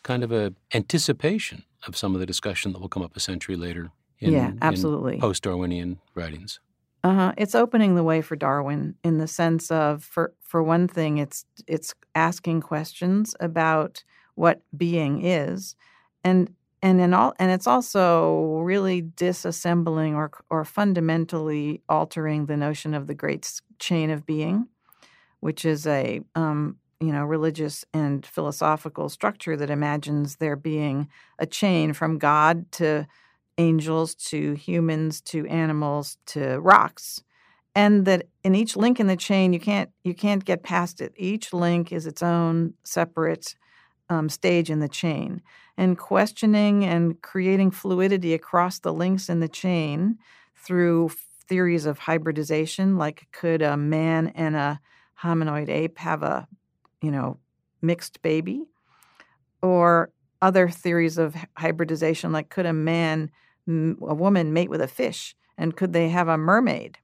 kind 0.03 0.23
of 0.23 0.31
a 0.31 0.53
anticipation 0.73 1.63
of 1.85 1.97
some 1.97 2.13
of 2.13 2.21
the 2.21 2.25
discussion 2.25 2.71
that 2.71 2.79
will 2.79 2.89
come 2.89 3.03
up 3.03 3.15
a 3.17 3.19
century 3.19 3.57
later 3.57 3.91
in, 4.19 4.31
yeah, 4.33 4.51
absolutely. 4.61 5.19
post 5.19 5.43
Darwinian 5.43 5.99
writings. 6.15 6.61
Uh-huh. 7.03 7.33
It's 7.37 7.55
opening 7.55 7.95
the 7.95 8.03
way 8.03 8.21
for 8.21 8.35
Darwin 8.35 8.95
in 9.03 9.17
the 9.19 9.27
sense 9.27 9.71
of, 9.71 10.03
for 10.03 10.33
for 10.41 10.61
one 10.63 10.87
thing, 10.87 11.17
it's 11.17 11.45
it's 11.67 11.93
asking 12.15 12.61
questions 12.61 13.35
about 13.39 14.03
what 14.35 14.61
being 14.75 15.25
is, 15.25 15.75
and 16.23 16.53
and 16.81 16.99
in 16.99 17.13
all, 17.13 17.33
and 17.39 17.51
it's 17.51 17.67
also 17.67 18.57
really 18.63 19.01
disassembling 19.01 20.15
or 20.15 20.31
or 20.49 20.65
fundamentally 20.65 21.81
altering 21.87 22.47
the 22.47 22.57
notion 22.57 22.93
of 22.93 23.07
the 23.07 23.13
great 23.13 23.49
chain 23.79 24.09
of 24.09 24.25
being, 24.25 24.67
which 25.39 25.63
is 25.65 25.87
a 25.87 26.21
um, 26.35 26.77
you 26.99 27.13
know 27.13 27.23
religious 27.23 27.85
and 27.93 28.25
philosophical 28.25 29.07
structure 29.07 29.55
that 29.55 29.69
imagines 29.69 30.37
there 30.37 30.57
being 30.57 31.07
a 31.37 31.45
chain 31.45 31.93
from 31.93 32.17
God 32.17 32.69
to 32.73 33.07
angels 33.59 34.15
to 34.15 34.53
humans 34.53 35.21
to 35.21 35.45
animals 35.47 36.17
to 36.25 36.59
rocks 36.59 37.21
and 37.75 38.05
that 38.05 38.27
in 38.43 38.55
each 38.55 38.75
link 38.75 38.99
in 38.99 39.07
the 39.07 39.15
chain 39.15 39.53
you 39.53 39.59
can't 39.59 39.91
you 40.03 40.13
can't 40.13 40.43
get 40.43 40.63
past 40.63 41.01
it. 41.01 41.13
Each 41.15 41.53
link 41.53 41.91
is 41.91 42.07
its 42.07 42.23
own 42.23 42.73
separate 42.83 43.55
um, 44.09 44.27
stage 44.27 44.69
in 44.69 44.79
the 44.79 44.89
chain. 44.89 45.41
And 45.77 45.97
questioning 45.97 46.83
and 46.83 47.21
creating 47.21 47.71
fluidity 47.71 48.33
across 48.33 48.79
the 48.79 48.93
links 48.93 49.29
in 49.29 49.39
the 49.39 49.47
chain 49.47 50.17
through 50.55 51.11
theories 51.47 51.85
of 51.85 51.99
hybridization 51.99 52.97
like 52.97 53.27
could 53.31 53.61
a 53.61 53.77
man 53.77 54.27
and 54.35 54.55
a 54.55 54.79
hominoid 55.23 55.69
ape 55.69 55.97
have 55.99 56.23
a 56.23 56.47
you 57.01 57.11
know 57.11 57.37
mixed 57.81 58.21
baby? 58.21 58.65
Or 59.61 60.11
other 60.41 60.69
theories 60.69 61.17
of 61.17 61.35
hybridization 61.57 62.31
like 62.31 62.49
could 62.49 62.65
a 62.65 62.73
man 62.73 63.29
a 63.69 64.15
woman 64.15 64.53
mate 64.53 64.69
with 64.69 64.81
a 64.81 64.87
fish? 64.87 65.35
And 65.57 65.75
could 65.75 65.93
they 65.93 66.09
have 66.09 66.27
a 66.27 66.37
mermaid? 66.37 66.97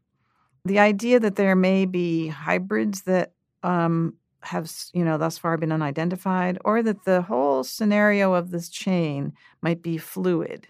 The 0.66 0.80
idea 0.80 1.20
that 1.20 1.36
there 1.36 1.56
may 1.56 1.86
be 1.86 2.28
hybrids 2.28 3.04
that 3.04 3.34
um, 3.64 4.16
have, 4.42 4.72
you 4.94 5.04
know, 5.06 5.18
thus 5.18 5.38
far 5.38 5.58
been 5.58 5.72
unidentified, 5.72 6.58
or 6.66 6.82
that 6.84 7.06
the 7.06 7.22
whole 7.24 7.64
scenario 7.64 8.34
of 8.34 8.52
this 8.52 8.70
chain 8.70 9.34
might 9.62 9.82
be 9.82 9.98
fluid. 9.98 10.68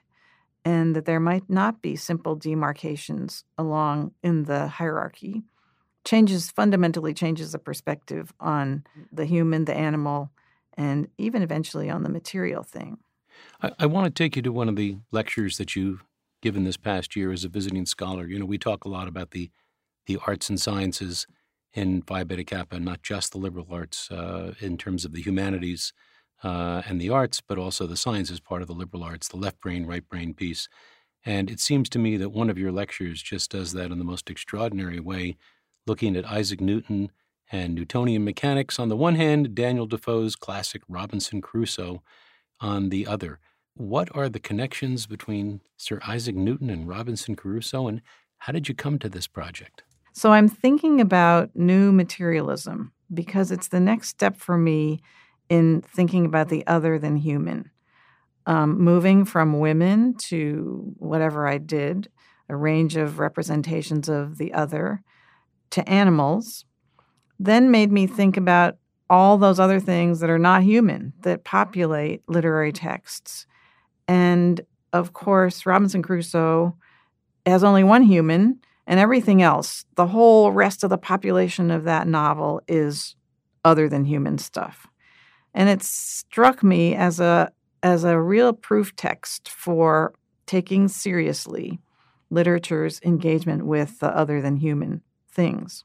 and 0.66 0.96
that 0.96 1.06
there 1.06 1.20
might 1.20 1.48
not 1.50 1.82
be 1.82 1.96
simple 1.96 2.36
demarcations 2.36 3.44
along 3.58 4.12
in 4.24 4.44
the 4.46 4.68
hierarchy 4.68 5.44
changes 6.04 6.52
fundamentally 6.52 7.14
changes 7.14 7.52
the 7.52 7.60
perspective 7.60 8.34
on 8.40 8.84
the 9.12 9.26
human, 9.26 9.66
the 9.66 9.76
animal, 9.76 10.30
and 10.78 11.08
even 11.18 11.42
eventually 11.42 11.90
on 11.90 12.04
the 12.04 12.10
material 12.10 12.64
thing. 12.64 12.98
I, 13.62 13.72
I 13.80 13.86
want 13.86 14.06
to 14.06 14.24
take 14.24 14.36
you 14.36 14.42
to 14.44 14.52
one 14.52 14.70
of 14.70 14.76
the 14.76 14.98
lectures 15.12 15.58
that 15.58 15.76
you've 15.76 16.04
given 16.42 16.64
this 16.64 16.78
past 16.78 17.16
year 17.16 17.32
as 17.32 17.44
a 17.44 17.50
visiting 17.50 17.86
scholar. 17.86 18.28
You 18.28 18.40
know, 18.40 18.46
we 18.46 18.58
talk 18.58 18.86
a 18.86 18.90
lot 18.90 19.08
about 19.08 19.32
the 19.32 19.50
the 20.06 20.20
arts 20.28 20.50
and 20.50 20.62
sciences 20.62 21.26
in 21.74 22.04
Phi 22.04 22.24
Beta 22.24 22.44
Kappa, 22.44 22.80
not 22.80 23.02
just 23.02 23.32
the 23.32 23.40
liberal 23.40 23.68
arts 23.72 24.10
uh, 24.12 24.54
in 24.60 24.78
terms 24.78 25.04
of 25.04 25.14
the 25.14 25.22
humanities 25.22 25.94
uh, 26.44 26.84
and 26.88 27.02
the 27.02 27.10
arts, 27.10 27.42
but 27.42 27.58
also 27.58 27.88
the 27.88 27.98
sciences 27.98 28.40
part 28.40 28.62
of 28.62 28.68
the 28.68 28.74
liberal 28.74 29.04
arts, 29.04 29.28
the 29.28 29.38
left 29.38 29.60
brain, 29.60 29.86
right 29.86 30.08
brain 30.08 30.34
piece. 30.34 30.70
And 31.26 31.50
it 31.50 31.60
seems 31.60 31.90
to 31.90 32.00
me 32.00 32.18
that 32.18 32.30
one 32.30 32.52
of 32.52 32.58
your 32.58 32.72
lectures 32.72 33.22
just 33.22 33.50
does 33.50 33.74
that 33.74 33.92
in 33.92 33.98
the 33.98 34.06
most 34.06 34.30
extraordinary 34.30 35.00
way 35.00 35.38
looking 35.88 36.16
at 36.16 36.26
Isaac 36.26 36.62
Newton 36.62 37.12
and 37.52 37.76
Newtonian 37.76 38.24
mechanics 38.24 38.80
on 38.80 38.90
the 38.90 38.96
one 38.96 39.16
hand, 39.16 39.56
Daniel 39.56 39.86
Defoe's 39.86 40.36
classic 40.36 40.82
Robinson 40.88 41.42
Crusoe 41.42 42.02
on 42.60 42.90
the 42.90 43.08
other. 43.08 43.40
What 43.76 44.14
are 44.16 44.30
the 44.30 44.40
connections 44.40 45.06
between 45.06 45.62
Sir 45.78 46.00
Isaac 46.08 46.36
Newton 46.36 46.70
and 46.70 46.88
Robinson 46.88 47.36
Crusoe, 47.36 47.88
and 47.88 48.02
how 48.40 48.54
did 48.54 48.70
you 48.70 48.76
come 48.76 49.00
to 49.00 49.10
this 49.10 49.28
project? 49.28 49.84
So, 50.14 50.32
I'm 50.32 50.48
thinking 50.48 51.02
about 51.02 51.50
new 51.56 51.92
materialism 51.92 52.94
because 53.14 53.52
it's 53.52 53.68
the 53.68 53.80
next 53.80 54.10
step 54.10 54.38
for 54.38 54.58
me 54.58 55.02
in 55.50 55.82
thinking 55.82 56.26
about 56.26 56.50
the 56.50 56.66
other 56.68 56.98
than 56.98 57.18
human. 57.18 57.70
Um, 58.48 58.80
moving 58.80 59.26
from 59.26 59.60
women 59.60 60.16
to 60.30 60.94
whatever 60.98 61.48
I 61.48 61.58
did, 61.58 62.10
a 62.48 62.56
range 62.56 62.96
of 62.96 63.20
representations 63.20 64.08
of 64.08 64.38
the 64.38 64.54
other, 64.54 65.02
to 65.72 65.88
animals, 65.90 66.66
then 67.40 67.72
made 67.72 67.92
me 67.92 68.08
think 68.08 68.38
about 68.38 68.78
all 69.10 69.38
those 69.38 69.60
other 69.60 69.80
things 69.80 70.20
that 70.20 70.30
are 70.30 70.40
not 70.40 70.64
human 70.64 71.14
that 71.22 71.40
mm-hmm. 71.40 71.58
populate 71.58 72.24
literary 72.28 72.72
texts. 72.72 73.46
And 74.08 74.62
of 74.94 75.14
course, 75.14 75.66
Robinson 75.66 76.02
Crusoe 76.02 76.76
has 77.46 77.64
only 77.64 77.84
one 77.84 78.04
human, 78.04 78.60
and 78.88 79.00
everything 79.00 79.42
else, 79.42 79.86
the 79.96 80.08
whole 80.08 80.52
rest 80.52 80.84
of 80.84 80.90
the 80.90 80.98
population 80.98 81.72
of 81.72 81.84
that 81.84 82.08
novel 82.08 82.62
is 82.68 83.16
other 83.64 83.90
than 83.90 84.06
human 84.06 84.38
stuff. 84.38 84.88
And 85.54 85.70
it 85.70 85.82
struck 85.84 86.64
me 86.64 86.96
as 86.96 87.20
a 87.20 87.52
as 87.82 88.04
a 88.04 88.20
real 88.20 88.52
proof 88.52 88.96
text 88.96 89.48
for 89.48 90.14
taking 90.48 90.88
seriously 90.88 91.80
literature's 92.32 93.00
engagement 93.04 93.66
with 93.66 94.00
the 94.00 94.16
other 94.16 94.42
than 94.42 94.58
human 94.58 95.02
things. 95.30 95.84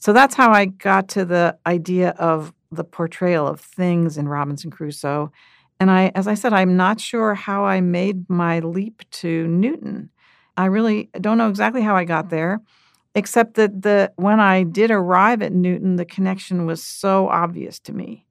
So 0.00 0.14
that's 0.14 0.34
how 0.34 0.50
I 0.50 0.64
got 0.64 1.08
to 1.10 1.24
the 1.24 1.56
idea 1.66 2.10
of 2.18 2.52
the 2.72 2.84
portrayal 2.84 3.46
of 3.46 3.60
things 3.60 4.16
in 4.16 4.28
Robinson 4.28 4.70
Crusoe. 4.70 5.30
And 5.78 5.90
I, 5.90 6.10
as 6.14 6.26
I 6.26 6.34
said, 6.34 6.52
I'm 6.52 6.76
not 6.76 7.00
sure 7.00 7.34
how 7.34 7.64
I 7.64 7.80
made 7.80 8.28
my 8.28 8.60
leap 8.60 9.02
to 9.12 9.46
Newton. 9.46 10.10
I 10.56 10.66
really 10.66 11.10
don't 11.20 11.38
know 11.38 11.48
exactly 11.48 11.82
how 11.82 11.96
I 11.96 12.04
got 12.04 12.30
there, 12.30 12.60
except 13.14 13.54
that 13.54 13.82
the 13.82 14.12
when 14.16 14.40
I 14.40 14.62
did 14.62 14.90
arrive 14.90 15.42
at 15.42 15.52
Newton, 15.52 15.96
the 15.96 16.04
connection 16.04 16.66
was 16.66 16.82
so 16.82 17.28
obvious 17.28 17.78
to 17.80 17.92
me, 17.92 18.26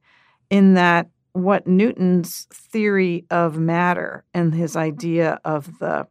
in 0.50 0.74
that 0.74 1.10
what 1.34 1.68
Newton's 1.68 2.48
theory 2.52 3.26
of 3.30 3.60
matter 3.60 4.24
and 4.34 4.54
his 4.54 4.76
idea 4.76 5.40
of 5.46 5.78
the, 5.80 6.08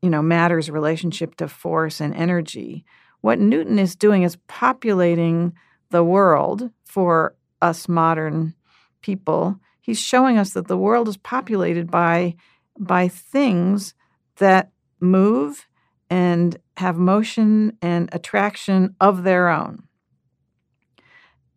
you 0.00 0.10
know, 0.10 0.22
matter's 0.22 0.70
relationship 0.70 1.34
to 1.36 1.48
force 1.48 2.00
and 2.00 2.14
energy 2.14 2.84
what 3.22 3.38
Newton 3.38 3.78
is 3.78 3.96
doing 3.96 4.22
is 4.22 4.36
populating 4.48 5.54
the 5.90 6.04
world 6.04 6.70
for 6.84 7.34
us 7.62 7.88
modern 7.88 8.54
people. 9.00 9.58
He's 9.80 10.00
showing 10.00 10.36
us 10.36 10.50
that 10.50 10.68
the 10.68 10.76
world 10.76 11.08
is 11.08 11.16
populated 11.16 11.90
by 11.90 12.36
by 12.78 13.08
things 13.08 13.94
that 14.36 14.70
move 15.00 15.66
and 16.10 16.56
have 16.76 16.96
motion 16.96 17.76
and 17.80 18.08
attraction 18.12 18.94
of 19.00 19.22
their 19.22 19.48
own. 19.48 19.82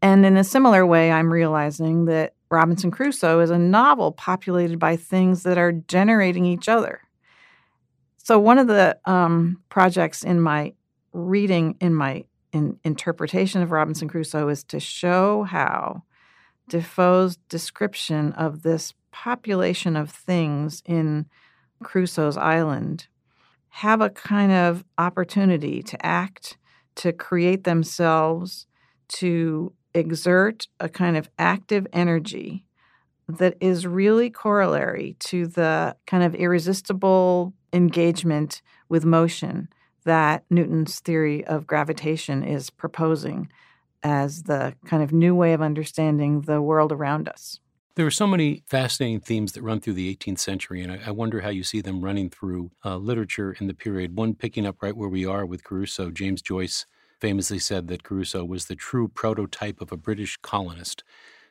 And 0.01 0.25
in 0.25 0.37
a 0.37 0.43
similar 0.43 0.85
way, 0.85 1.11
I'm 1.11 1.31
realizing 1.31 2.05
that 2.05 2.35
Robinson 2.51 2.91
Crusoe 2.91 3.39
is 3.39 3.49
a 3.49 3.57
novel 3.57 4.11
populated 4.11 4.77
by 4.77 4.97
things 4.97 5.43
that 5.43 5.57
are 5.57 5.71
generating 5.71 6.45
each 6.45 6.69
other. 6.69 7.01
So, 8.17 8.37
one 8.39 8.57
of 8.57 8.67
the 8.67 8.97
um, 9.05 9.61
projects 9.69 10.23
in 10.23 10.41
my 10.41 10.73
reading 11.15 11.77
in 11.79 11.95
my 11.95 12.25
in 12.51 12.77
interpretation 12.83 13.61
of 13.61 13.71
Robinson 13.71 14.07
Crusoe 14.07 14.49
is 14.49 14.63
to 14.65 14.79
show 14.79 15.43
how 15.43 16.03
Defoe's 16.69 17.37
description 17.49 18.31
of 18.33 18.61
this 18.61 18.93
population 19.11 19.95
of 19.95 20.09
things 20.09 20.81
in 20.85 21.25
Crusoe's 21.83 22.37
island 22.37 23.07
have 23.69 24.01
a 24.01 24.09
kind 24.09 24.51
of 24.51 24.85
opportunity 24.97 25.83
to 25.83 26.05
act, 26.05 26.57
to 26.95 27.11
create 27.11 27.65
themselves, 27.65 28.67
to 29.07 29.73
exert 29.93 30.67
a 30.79 30.87
kind 30.87 31.17
of 31.17 31.29
active 31.37 31.87
energy 31.93 32.65
that 33.27 33.55
is 33.59 33.87
really 33.87 34.29
corollary 34.29 35.15
to 35.19 35.47
the 35.47 35.95
kind 36.07 36.23
of 36.23 36.35
irresistible 36.35 37.53
engagement 37.73 38.61
with 38.87 39.03
motion 39.03 39.67
that 40.05 40.45
Newton's 40.49 40.99
theory 40.99 41.45
of 41.45 41.67
gravitation 41.67 42.43
is 42.43 42.69
proposing 42.69 43.49
as 44.03 44.43
the 44.43 44.75
kind 44.85 45.03
of 45.03 45.11
new 45.11 45.35
way 45.35 45.53
of 45.53 45.61
understanding 45.61 46.41
the 46.41 46.61
world 46.61 46.91
around 46.91 47.27
us. 47.27 47.59
There 47.95 48.05
are 48.05 48.11
so 48.11 48.27
many 48.27 48.61
fascinating 48.67 49.21
themes 49.21 49.53
that 49.53 49.63
run 49.63 49.79
through 49.79 49.93
the 49.93 50.13
18th 50.13 50.39
century, 50.39 50.81
and 50.81 50.91
I, 50.91 50.99
I 51.07 51.11
wonder 51.11 51.41
how 51.41 51.49
you 51.49 51.63
see 51.63 51.81
them 51.81 52.01
running 52.01 52.29
through 52.29 52.71
uh, 52.83 52.97
literature 52.97 53.55
in 53.59 53.67
the 53.67 53.73
period. 53.73 54.17
One 54.17 54.35
picking 54.35 54.65
up 54.65 54.81
right 54.81 54.95
where 54.95 55.09
we 55.09 55.25
are 55.25 55.45
with 55.45 55.63
Crusoe, 55.63 56.11
James 56.11 56.41
Joyce 56.41 56.85
famously 57.21 57.57
said 57.57 57.87
that 57.87 58.03
Crusoe 58.03 58.43
was 58.43 58.65
the 58.65 58.75
true 58.75 59.07
prototype 59.07 59.79
of 59.81 59.91
a 59.91 59.97
British 59.97 60.37
colonist. 60.37 61.03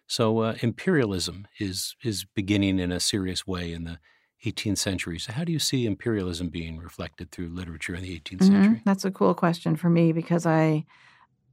So 0.07 0.41
uh, 0.41 0.57
imperialism 0.61 1.49
is 1.59 1.97
is 2.03 2.27
beginning 2.27 2.79
in 2.79 2.93
a 2.93 3.01
serious 3.01 3.47
way 3.47 3.73
in 3.73 3.85
the 3.85 3.99
18th 4.45 4.79
century. 4.79 5.19
So, 5.19 5.33
how 5.33 5.45
do 5.45 5.53
you 5.53 5.59
see 5.59 5.87
imperialism 5.87 6.49
being 6.49 6.79
reflected 6.79 7.31
through 7.31 7.49
literature 7.49 7.95
in 7.95 8.03
the 8.03 8.15
18th 8.15 8.39
mm-hmm. 8.39 8.53
century? 8.53 8.83
That's 8.85 9.05
a 9.05 9.11
cool 9.11 9.35
question 9.35 9.77
for 9.77 9.91
me 9.91 10.13
because 10.13 10.47
I 10.47 10.85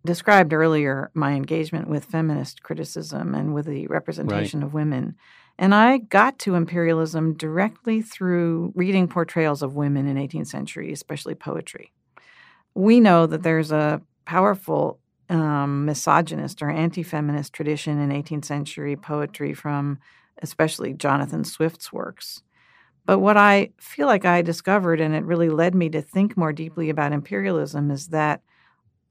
described 0.06 0.54
earlier 0.54 1.12
my 1.14 1.34
engagement 1.34 1.88
with 1.88 2.06
feminist 2.06 2.64
criticism 2.64 3.36
and 3.36 3.54
with 3.54 3.66
the 3.68 3.88
representation 3.88 4.62
right. 4.62 4.66
of 4.66 4.74
women. 4.74 5.16
And 5.58 5.76
I 5.76 6.00
got 6.00 6.40
to 6.40 6.56
imperialism 6.56 7.36
directly 7.36 8.02
through 8.02 8.74
reading 8.76 9.08
portrayals 9.08 9.62
of 9.62 9.76
women 9.76 10.08
in 10.08 10.18
18th 10.18 10.48
century, 10.48 10.92
especially 10.92 11.36
poetry. 11.36 11.92
We 12.74 13.00
know 13.00 13.28
that 13.28 13.44
there's 13.44 13.72
a 13.72 14.02
powerful 14.26 15.00
um, 15.30 15.86
misogynist 15.86 16.62
or 16.62 16.70
anti 16.70 17.04
feminist 17.04 17.54
tradition 17.54 18.00
in 18.00 18.10
18th 18.10 18.46
century 18.46 18.96
poetry 18.96 19.54
from 19.54 20.00
especially 20.42 20.94
Jonathan 20.94 21.44
Swift's 21.44 21.94
works. 21.94 22.42
But 23.06 23.20
what 23.20 23.38
I 23.38 23.72
feel 23.80 24.08
like 24.08 24.26
I 24.26 24.42
discovered, 24.42 25.02
and 25.02 25.16
it 25.16 25.24
really 25.24 25.50
led 25.50 25.76
me 25.76 25.90
to 25.90 26.02
think 26.02 26.38
more 26.38 26.54
deeply 26.54 26.90
about 26.90 27.14
imperialism, 27.14 27.92
is 27.92 28.08
that 28.10 28.42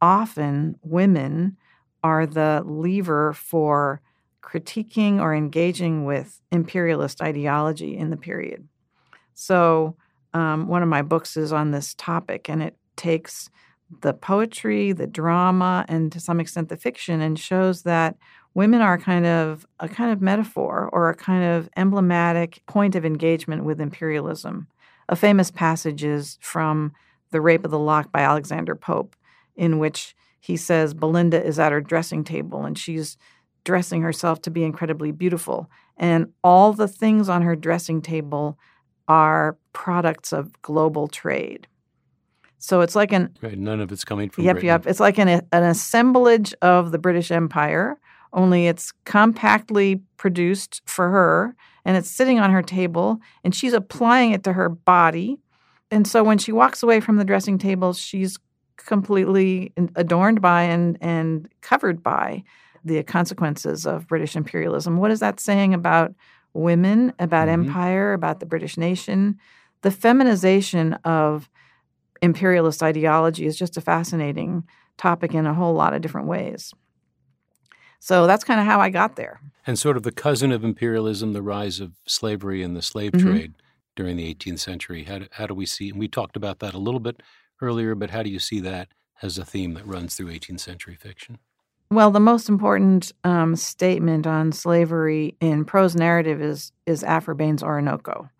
often 0.00 0.76
women 0.82 1.56
are 2.04 2.26
the 2.26 2.62
lever 2.66 3.32
for 3.34 4.00
critiquing 4.42 5.20
or 5.20 5.34
engaging 5.34 6.04
with 6.04 6.40
imperialist 6.52 7.22
ideology 7.22 7.96
in 7.96 8.10
the 8.10 8.16
period. 8.16 8.66
So, 9.34 9.96
um, 10.34 10.68
one 10.68 10.82
of 10.82 10.88
my 10.88 11.02
books 11.02 11.36
is 11.36 11.52
on 11.52 11.70
this 11.72 11.94
topic, 11.94 12.48
and 12.48 12.62
it 12.62 12.76
takes 12.96 13.50
the 14.02 14.14
poetry, 14.14 14.92
the 14.92 15.06
drama, 15.06 15.84
and 15.88 16.12
to 16.12 16.20
some 16.20 16.40
extent 16.40 16.68
the 16.68 16.76
fiction, 16.76 17.20
and 17.20 17.38
shows 17.38 17.82
that 17.82 18.16
women 18.54 18.80
are 18.80 18.98
kind 18.98 19.26
of 19.26 19.66
a 19.78 19.88
kind 19.88 20.12
of 20.12 20.20
metaphor 20.20 20.88
or 20.92 21.08
a 21.08 21.14
kind 21.14 21.44
of 21.44 21.68
emblematic 21.76 22.62
point 22.66 22.94
of 22.94 23.04
engagement 23.04 23.64
with 23.64 23.80
imperialism. 23.80 24.66
A 25.08 25.16
famous 25.16 25.50
passage 25.50 26.04
is 26.04 26.38
from 26.40 26.92
The 27.30 27.40
Rape 27.40 27.64
of 27.64 27.70
the 27.70 27.78
Lock 27.78 28.12
by 28.12 28.20
Alexander 28.20 28.74
Pope, 28.74 29.16
in 29.56 29.78
which 29.78 30.14
he 30.40 30.56
says 30.56 30.94
Belinda 30.94 31.44
is 31.44 31.58
at 31.58 31.72
her 31.72 31.80
dressing 31.80 32.24
table 32.24 32.64
and 32.64 32.78
she's 32.78 33.16
dressing 33.64 34.02
herself 34.02 34.40
to 34.42 34.50
be 34.50 34.64
incredibly 34.64 35.12
beautiful. 35.12 35.70
And 35.96 36.32
all 36.42 36.72
the 36.72 36.88
things 36.88 37.28
on 37.28 37.42
her 37.42 37.54
dressing 37.54 38.00
table 38.00 38.58
are 39.06 39.58
products 39.72 40.32
of 40.32 40.60
global 40.62 41.08
trade. 41.08 41.66
So 42.58 42.80
it's 42.80 42.94
like 42.94 43.12
an 43.12 43.34
right, 43.40 43.58
none 43.58 43.80
of 43.80 43.90
it's 43.90 44.04
coming 44.04 44.28
from 44.30 44.44
yep, 44.44 44.54
Britain. 44.54 44.68
yep. 44.68 44.86
It's 44.86 45.00
like 45.00 45.18
an 45.18 45.28
an 45.28 45.62
assemblage 45.62 46.54
of 46.60 46.92
the 46.92 46.98
British 46.98 47.30
Empire 47.30 47.98
only 48.32 48.66
it's 48.66 48.92
compactly 49.04 50.00
produced 50.16 50.82
for 50.84 51.10
her 51.10 51.54
and 51.84 51.96
it's 51.96 52.10
sitting 52.10 52.38
on 52.38 52.50
her 52.50 52.62
table 52.62 53.18
and 53.44 53.54
she's 53.54 53.72
applying 53.72 54.32
it 54.32 54.44
to 54.44 54.52
her 54.52 54.68
body. 54.68 55.38
And 55.90 56.06
so 56.06 56.22
when 56.22 56.38
she 56.38 56.52
walks 56.52 56.82
away 56.82 57.00
from 57.00 57.16
the 57.16 57.24
dressing 57.24 57.58
table, 57.58 57.92
she's 57.92 58.38
completely 58.76 59.72
adorned 59.96 60.40
by 60.40 60.62
and, 60.62 60.96
and 61.00 61.48
covered 61.60 62.02
by 62.02 62.42
the 62.84 63.02
consequences 63.02 63.86
of 63.86 64.06
British 64.06 64.36
imperialism. 64.36 64.96
What 64.96 65.10
is 65.10 65.20
that 65.20 65.40
saying 65.40 65.74
about 65.74 66.14
women, 66.54 67.12
about 67.18 67.48
mm-hmm. 67.48 67.68
empire, 67.68 68.12
about 68.12 68.40
the 68.40 68.46
British 68.46 68.76
nation? 68.76 69.38
The 69.82 69.90
feminization 69.90 70.94
of 71.04 71.50
imperialist 72.22 72.82
ideology 72.82 73.46
is 73.46 73.56
just 73.56 73.76
a 73.76 73.80
fascinating 73.80 74.64
topic 74.96 75.34
in 75.34 75.46
a 75.46 75.54
whole 75.54 75.74
lot 75.74 75.94
of 75.94 76.02
different 76.02 76.26
ways. 76.26 76.72
So 78.00 78.26
that's 78.26 78.44
kind 78.44 78.58
of 78.58 78.66
how 78.66 78.80
I 78.80 78.90
got 78.90 79.16
there. 79.16 79.40
And 79.66 79.78
sort 79.78 79.96
of 79.96 80.02
the 80.02 80.10
cousin 80.10 80.50
of 80.52 80.64
imperialism, 80.64 81.32
the 81.32 81.42
rise 81.42 81.80
of 81.80 81.92
slavery 82.06 82.62
and 82.62 82.74
the 82.74 82.82
slave 82.82 83.12
mm-hmm. 83.12 83.30
trade 83.30 83.54
during 83.94 84.16
the 84.16 84.34
18th 84.34 84.58
century. 84.58 85.04
How 85.04 85.18
do, 85.20 85.26
how 85.32 85.46
do 85.46 85.54
we 85.54 85.66
see, 85.66 85.90
and 85.90 85.98
we 85.98 86.08
talked 86.08 86.34
about 86.34 86.58
that 86.60 86.74
a 86.74 86.78
little 86.78 87.00
bit 87.00 87.22
earlier, 87.60 87.94
but 87.94 88.10
how 88.10 88.22
do 88.22 88.30
you 88.30 88.38
see 88.38 88.58
that 88.60 88.88
as 89.22 89.36
a 89.36 89.44
theme 89.44 89.74
that 89.74 89.86
runs 89.86 90.16
through 90.16 90.28
18th 90.28 90.60
century 90.60 90.94
fiction? 90.94 91.38
Well, 91.90 92.10
the 92.10 92.20
most 92.20 92.48
important 92.48 93.12
um, 93.24 93.56
statement 93.56 94.26
on 94.26 94.52
slavery 94.52 95.36
in 95.40 95.64
prose 95.64 95.96
narrative 95.96 96.40
is 96.40 96.72
is 96.86 97.02
Aphra 97.02 97.34
Behn's 97.34 97.62
Oroonoko, 97.62 98.30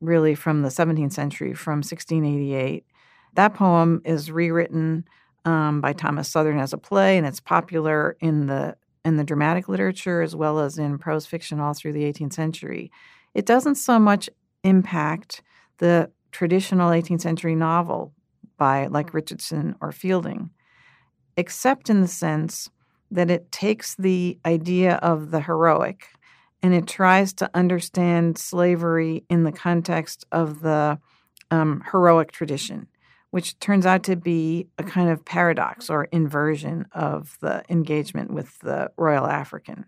really 0.00 0.36
from 0.36 0.62
the 0.62 0.68
17th 0.68 1.12
century, 1.12 1.52
from 1.52 1.78
1688. 1.78 2.86
That 3.34 3.54
poem 3.54 4.02
is 4.04 4.30
rewritten 4.30 5.04
um, 5.44 5.80
by 5.80 5.92
Thomas 5.92 6.28
Southerne 6.32 6.60
as 6.60 6.72
a 6.72 6.78
play, 6.78 7.18
and 7.18 7.26
it's 7.26 7.40
popular 7.40 8.16
in 8.20 8.46
the 8.46 8.76
in 9.04 9.16
the 9.16 9.24
dramatic 9.24 9.68
literature 9.68 10.22
as 10.22 10.34
well 10.36 10.60
as 10.60 10.78
in 10.78 10.98
prose 10.98 11.26
fiction 11.26 11.60
all 11.60 11.74
through 11.74 11.92
the 11.92 12.04
18th 12.04 12.32
century. 12.32 12.90
It 13.34 13.46
doesn't 13.46 13.76
so 13.76 13.98
much 13.98 14.28
impact 14.64 15.42
the 15.78 16.10
traditional 16.30 16.90
18th 16.90 17.20
century 17.20 17.54
novel 17.54 18.12
by 18.56 18.86
like 18.86 19.14
Richardson 19.14 19.74
or 19.80 19.92
Fielding, 19.92 20.50
except 21.36 21.90
in 21.90 22.00
the 22.00 22.08
sense 22.08 22.70
that 23.10 23.30
it 23.30 23.50
takes 23.52 23.94
the 23.96 24.38
idea 24.46 24.94
of 24.96 25.30
the 25.30 25.40
heroic 25.40 26.06
and 26.62 26.72
it 26.72 26.86
tries 26.86 27.32
to 27.34 27.50
understand 27.54 28.38
slavery 28.38 29.24
in 29.28 29.42
the 29.42 29.52
context 29.52 30.24
of 30.30 30.60
the 30.62 30.98
um, 31.50 31.82
heroic 31.90 32.32
tradition 32.32 32.86
which 33.32 33.58
turns 33.60 33.86
out 33.86 34.02
to 34.02 34.14
be 34.14 34.68
a 34.76 34.84
kind 34.84 35.08
of 35.08 35.24
paradox 35.24 35.88
or 35.88 36.04
inversion 36.04 36.86
of 36.92 37.38
the 37.40 37.64
engagement 37.70 38.30
with 38.30 38.58
the 38.58 38.90
Royal 38.98 39.26
African. 39.26 39.86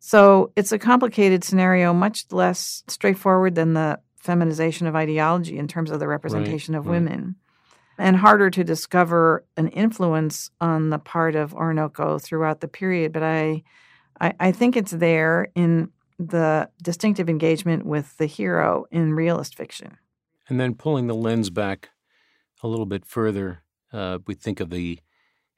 So 0.00 0.52
it's 0.54 0.70
a 0.70 0.78
complicated 0.78 1.42
scenario, 1.44 1.94
much 1.94 2.26
less 2.30 2.84
straightforward 2.86 3.54
than 3.54 3.72
the 3.72 4.00
feminization 4.18 4.86
of 4.86 4.94
ideology 4.94 5.56
in 5.56 5.66
terms 5.66 5.90
of 5.90 5.98
the 5.98 6.06
representation 6.06 6.74
right, 6.74 6.80
of 6.80 6.86
right. 6.86 6.92
women, 6.92 7.36
and 7.96 8.16
harder 8.16 8.50
to 8.50 8.62
discover 8.62 9.46
an 9.56 9.68
influence 9.68 10.50
on 10.60 10.90
the 10.90 10.98
part 10.98 11.36
of 11.36 11.54
Oroonoko 11.54 12.20
throughout 12.20 12.60
the 12.60 12.68
period. 12.68 13.14
But 13.14 13.22
I, 13.22 13.62
I, 14.20 14.34
I 14.38 14.52
think 14.52 14.76
it's 14.76 14.92
there 14.92 15.48
in 15.54 15.90
the 16.18 16.68
distinctive 16.82 17.30
engagement 17.30 17.86
with 17.86 18.14
the 18.18 18.26
hero 18.26 18.84
in 18.90 19.14
realist 19.14 19.56
fiction. 19.56 19.96
And 20.50 20.60
then 20.60 20.74
pulling 20.74 21.06
the 21.06 21.14
lens 21.14 21.48
back 21.48 21.88
a 22.62 22.68
little 22.68 22.86
bit 22.86 23.04
further, 23.04 23.62
uh, 23.92 24.18
we 24.26 24.34
think 24.34 24.60
of 24.60 24.70
the 24.70 24.98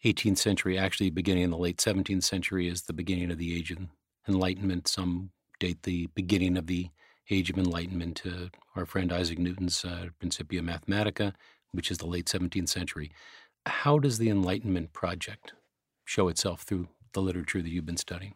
18th 0.04 0.38
century, 0.38 0.78
actually 0.78 1.10
beginning 1.10 1.44
in 1.44 1.50
the 1.50 1.58
late 1.58 1.78
17th 1.78 2.22
century, 2.22 2.68
as 2.68 2.82
the 2.82 2.92
beginning 2.92 3.30
of 3.30 3.38
the 3.38 3.56
Age 3.56 3.70
of 3.70 3.78
Enlightenment. 4.28 4.88
Some 4.88 5.30
date 5.58 5.82
the 5.82 6.08
beginning 6.14 6.56
of 6.56 6.66
the 6.66 6.90
Age 7.28 7.50
of 7.50 7.58
Enlightenment 7.58 8.16
to 8.18 8.50
our 8.76 8.86
friend 8.86 9.12
Isaac 9.12 9.38
Newton's 9.38 9.84
uh, 9.84 10.06
Principia 10.18 10.62
Mathematica, 10.62 11.34
which 11.72 11.90
is 11.90 11.98
the 11.98 12.06
late 12.06 12.26
17th 12.26 12.68
century. 12.68 13.12
How 13.66 13.98
does 13.98 14.18
the 14.18 14.30
Enlightenment 14.30 14.92
project 14.92 15.52
show 16.04 16.28
itself 16.28 16.62
through 16.62 16.88
the 17.12 17.20
literature 17.22 17.62
that 17.62 17.70
you've 17.70 17.86
been 17.86 17.96
studying? 17.96 18.34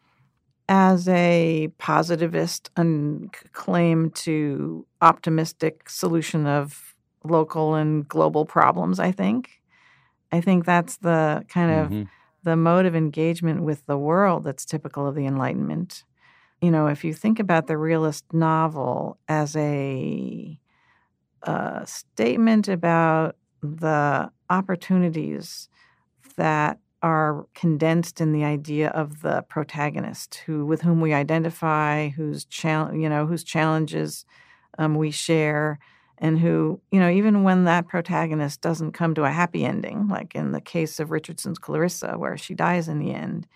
As 0.69 1.09
a 1.09 1.69
positivist 1.79 2.71
and 2.77 3.33
claim 3.53 4.11
to 4.11 4.87
optimistic 5.03 5.91
solution 5.91 6.47
of 6.47 6.94
local 7.25 7.75
and 7.75 8.07
global 8.09 8.45
problems, 8.45 9.01
I 9.01 9.13
think. 9.13 9.63
I 10.31 10.41
think 10.41 10.65
that's 10.65 10.97
the 10.99 11.45
kind 11.49 11.71
of 11.71 11.87
mm-hmm. 11.87 12.03
the 12.43 12.57
mode 12.57 12.87
of 12.87 12.95
engagement 12.95 13.63
with 13.63 13.87
the 13.87 13.99
world 13.99 14.45
that's 14.45 14.65
typical 14.65 15.07
of 15.07 15.15
the 15.15 15.27
Enlightenment. 15.27 16.05
You 16.61 16.71
know, 16.71 16.87
if 16.87 17.05
you 17.05 17.13
think 17.13 17.39
about 17.39 17.67
the 17.67 17.77
realist 17.77 18.25
novel 18.33 19.19
as 19.29 19.55
a, 19.57 20.59
a 21.43 21.83
statement 21.87 22.69
about 22.69 23.37
the 23.63 24.31
opportunities 24.51 25.69
that 26.37 26.79
are 27.03 27.47
condensed 27.55 28.21
in 28.21 28.33
the 28.33 28.45
idea 28.45 28.89
of 28.89 29.21
the 29.21 29.43
protagonist 29.43 30.37
who 30.47 30.65
with 30.65 30.81
whom 30.81 31.03
we 31.03 31.13
identify 31.13 32.09
whose 32.09 32.47
chal- 32.47 32.95
you 32.95 33.11
know 33.11 33.27
whose 33.27 33.45
challenges 33.45 34.25
um, 34.79 34.95
we 34.95 35.11
share 35.11 35.79
and 36.19 36.39
who, 36.39 36.81
you 36.91 37.01
know, 37.01 37.11
even 37.11 37.43
when 37.43 37.65
that 37.65 37.89
protagonist 37.89 38.61
doesn't 38.61 38.93
come 38.93 39.15
to 39.15 39.25
a 39.25 39.31
happy 39.31 39.65
ending, 39.65 40.09
like 40.09 40.35
in 40.35 40.53
the 40.53 40.61
case 40.61 41.01
of 41.01 41.11
Richardson's 41.11 41.59
Clarissa, 41.59 42.15
where 42.17 42.37
she 42.37 42.55
dies 42.55 42.89
in 42.89 42.99
the 42.99 43.13
end, 43.13 43.47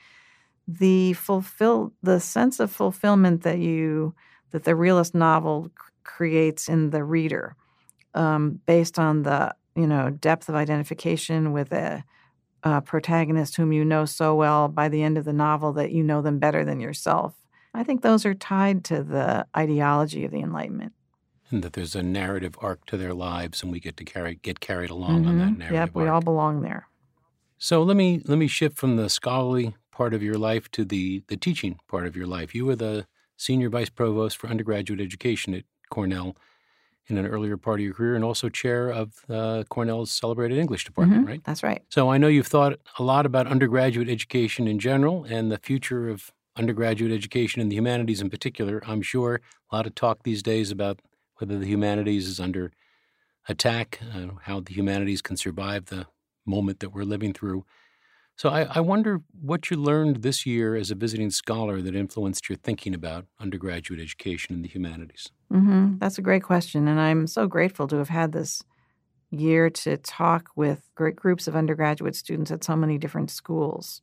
the 0.66 1.12
fulfill 1.14 1.92
the 2.02 2.20
sense 2.20 2.60
of 2.60 2.70
fulfillment 2.70 3.42
that 3.42 3.58
you 3.58 4.14
that 4.50 4.64
the 4.64 4.74
realist 4.74 5.14
novel 5.14 5.70
creates 6.04 6.68
in 6.68 6.90
the 6.90 7.04
reader, 7.04 7.54
um, 8.14 8.60
based 8.66 8.98
on 8.98 9.22
the 9.22 9.54
you 9.76 9.86
know 9.86 10.10
depth 10.10 10.48
of 10.48 10.54
identification 10.54 11.52
with 11.52 11.72
a, 11.72 12.04
a 12.64 12.82
protagonist 12.82 13.56
whom 13.56 13.72
you 13.72 13.84
know 13.84 14.04
so 14.04 14.34
well 14.34 14.68
by 14.68 14.88
the 14.88 15.02
end 15.02 15.16
of 15.16 15.24
the 15.24 15.32
novel 15.32 15.72
that 15.72 15.92
you 15.92 16.02
know 16.02 16.20
them 16.20 16.38
better 16.38 16.64
than 16.64 16.80
yourself. 16.80 17.34
I 17.72 17.84
think 17.84 18.02
those 18.02 18.26
are 18.26 18.34
tied 18.34 18.84
to 18.84 19.02
the 19.02 19.46
ideology 19.56 20.24
of 20.24 20.32
the 20.32 20.40
Enlightenment 20.40 20.92
and 21.50 21.62
that 21.62 21.72
there's 21.72 21.94
a 21.94 22.02
narrative 22.02 22.56
arc 22.60 22.84
to 22.86 22.96
their 22.96 23.14
lives, 23.14 23.62
and 23.62 23.72
we 23.72 23.80
get 23.80 23.96
to 23.96 24.04
carry 24.04 24.36
get 24.36 24.60
carried 24.60 24.90
along 24.90 25.20
mm-hmm. 25.20 25.28
on 25.28 25.38
that 25.38 25.44
mm-hmm. 25.44 25.58
narrative. 25.58 25.80
Yep, 25.80 25.94
we 25.94 26.02
arc. 26.04 26.12
all 26.12 26.20
belong 26.20 26.62
there. 26.62 26.88
So 27.58 27.82
let 27.82 27.96
me 27.96 28.22
let 28.26 28.38
me 28.38 28.46
shift 28.46 28.76
from 28.76 28.96
the 28.96 29.08
scholarly 29.08 29.74
part 29.90 30.14
of 30.14 30.22
your 30.22 30.38
life 30.38 30.70
to 30.72 30.84
the 30.84 31.22
the 31.28 31.36
teaching 31.36 31.78
part 31.88 32.06
of 32.06 32.16
your 32.16 32.26
life. 32.26 32.54
You 32.54 32.66
were 32.66 32.76
the 32.76 33.06
senior 33.36 33.68
vice 33.68 33.90
provost 33.90 34.36
for 34.36 34.48
undergraduate 34.48 35.00
education 35.00 35.54
at 35.54 35.64
Cornell 35.90 36.36
in 37.08 37.16
an 37.16 37.26
earlier 37.26 37.56
part 37.56 37.80
of 37.80 37.84
your 37.84 37.94
career, 37.94 38.14
and 38.14 38.24
also 38.24 38.48
chair 38.48 38.90
of 38.90 39.24
uh, 39.30 39.64
Cornell's 39.70 40.10
celebrated 40.10 40.58
English 40.58 40.84
department, 40.84 41.22
mm-hmm. 41.22 41.30
right? 41.30 41.44
That's 41.44 41.62
right. 41.62 41.82
So 41.88 42.10
I 42.10 42.18
know 42.18 42.28
you've 42.28 42.46
thought 42.46 42.78
a 42.98 43.02
lot 43.02 43.24
about 43.24 43.46
undergraduate 43.46 44.08
education 44.08 44.68
in 44.68 44.78
general 44.78 45.24
and 45.24 45.50
the 45.50 45.58
future 45.58 46.08
of 46.10 46.30
undergraduate 46.56 47.12
education 47.12 47.62
in 47.62 47.68
the 47.68 47.76
humanities 47.76 48.20
in 48.20 48.28
particular. 48.28 48.82
I'm 48.86 49.00
sure 49.00 49.40
a 49.70 49.76
lot 49.76 49.86
of 49.86 49.94
talk 49.94 50.24
these 50.24 50.42
days 50.42 50.70
about 50.70 51.00
whether 51.38 51.58
the 51.58 51.66
humanities 51.66 52.28
is 52.28 52.38
under 52.38 52.72
attack, 53.48 54.00
uh, 54.14 54.28
how 54.42 54.60
the 54.60 54.74
humanities 54.74 55.22
can 55.22 55.36
survive 55.36 55.86
the 55.86 56.06
moment 56.46 56.80
that 56.80 56.90
we're 56.90 57.04
living 57.04 57.32
through. 57.32 57.64
So 58.36 58.50
I, 58.50 58.62
I, 58.76 58.80
wonder 58.80 59.20
what 59.40 59.68
you 59.68 59.76
learned 59.76 60.22
this 60.22 60.46
year 60.46 60.76
as 60.76 60.92
a 60.92 60.94
visiting 60.94 61.30
scholar 61.30 61.82
that 61.82 61.96
influenced 61.96 62.48
your 62.48 62.56
thinking 62.56 62.94
about 62.94 63.26
undergraduate 63.40 63.98
education 63.98 64.54
in 64.54 64.62
the 64.62 64.68
humanities. 64.68 65.32
Mm-hmm. 65.52 65.98
That's 65.98 66.18
a 66.18 66.22
great 66.22 66.44
question, 66.44 66.86
and 66.86 67.00
I'm 67.00 67.26
so 67.26 67.48
grateful 67.48 67.88
to 67.88 67.96
have 67.96 68.10
had 68.10 68.30
this 68.30 68.62
year 69.30 69.70
to 69.70 69.96
talk 69.96 70.50
with 70.54 70.88
great 70.94 71.16
groups 71.16 71.48
of 71.48 71.56
undergraduate 71.56 72.14
students 72.14 72.52
at 72.52 72.62
so 72.62 72.76
many 72.76 72.96
different 72.96 73.30
schools. 73.30 74.02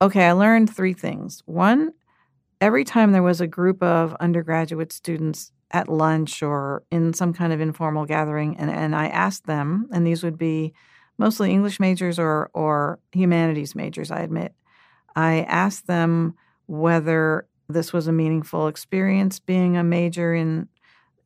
Okay, 0.00 0.24
I 0.24 0.32
learned 0.32 0.74
three 0.74 0.94
things. 0.94 1.42
One, 1.44 1.92
every 2.60 2.84
time 2.84 3.10
there 3.10 3.24
was 3.24 3.40
a 3.40 3.48
group 3.48 3.82
of 3.82 4.14
undergraduate 4.20 4.92
students 4.92 5.50
at 5.70 5.88
lunch 5.88 6.42
or 6.42 6.82
in 6.90 7.12
some 7.12 7.32
kind 7.32 7.52
of 7.52 7.60
informal 7.60 8.06
gathering 8.06 8.56
and, 8.56 8.70
and 8.70 8.96
I 8.96 9.08
asked 9.08 9.46
them, 9.46 9.88
and 9.92 10.06
these 10.06 10.22
would 10.22 10.38
be 10.38 10.72
mostly 11.18 11.50
English 11.50 11.80
majors 11.80 12.18
or 12.18 12.50
or 12.54 12.98
humanities 13.12 13.74
majors, 13.74 14.10
I 14.10 14.20
admit. 14.20 14.54
I 15.16 15.42
asked 15.42 15.86
them 15.86 16.34
whether 16.66 17.46
this 17.68 17.92
was 17.92 18.06
a 18.06 18.12
meaningful 18.12 18.68
experience 18.68 19.38
being 19.40 19.76
a 19.76 19.84
major 19.84 20.34
in 20.34 20.68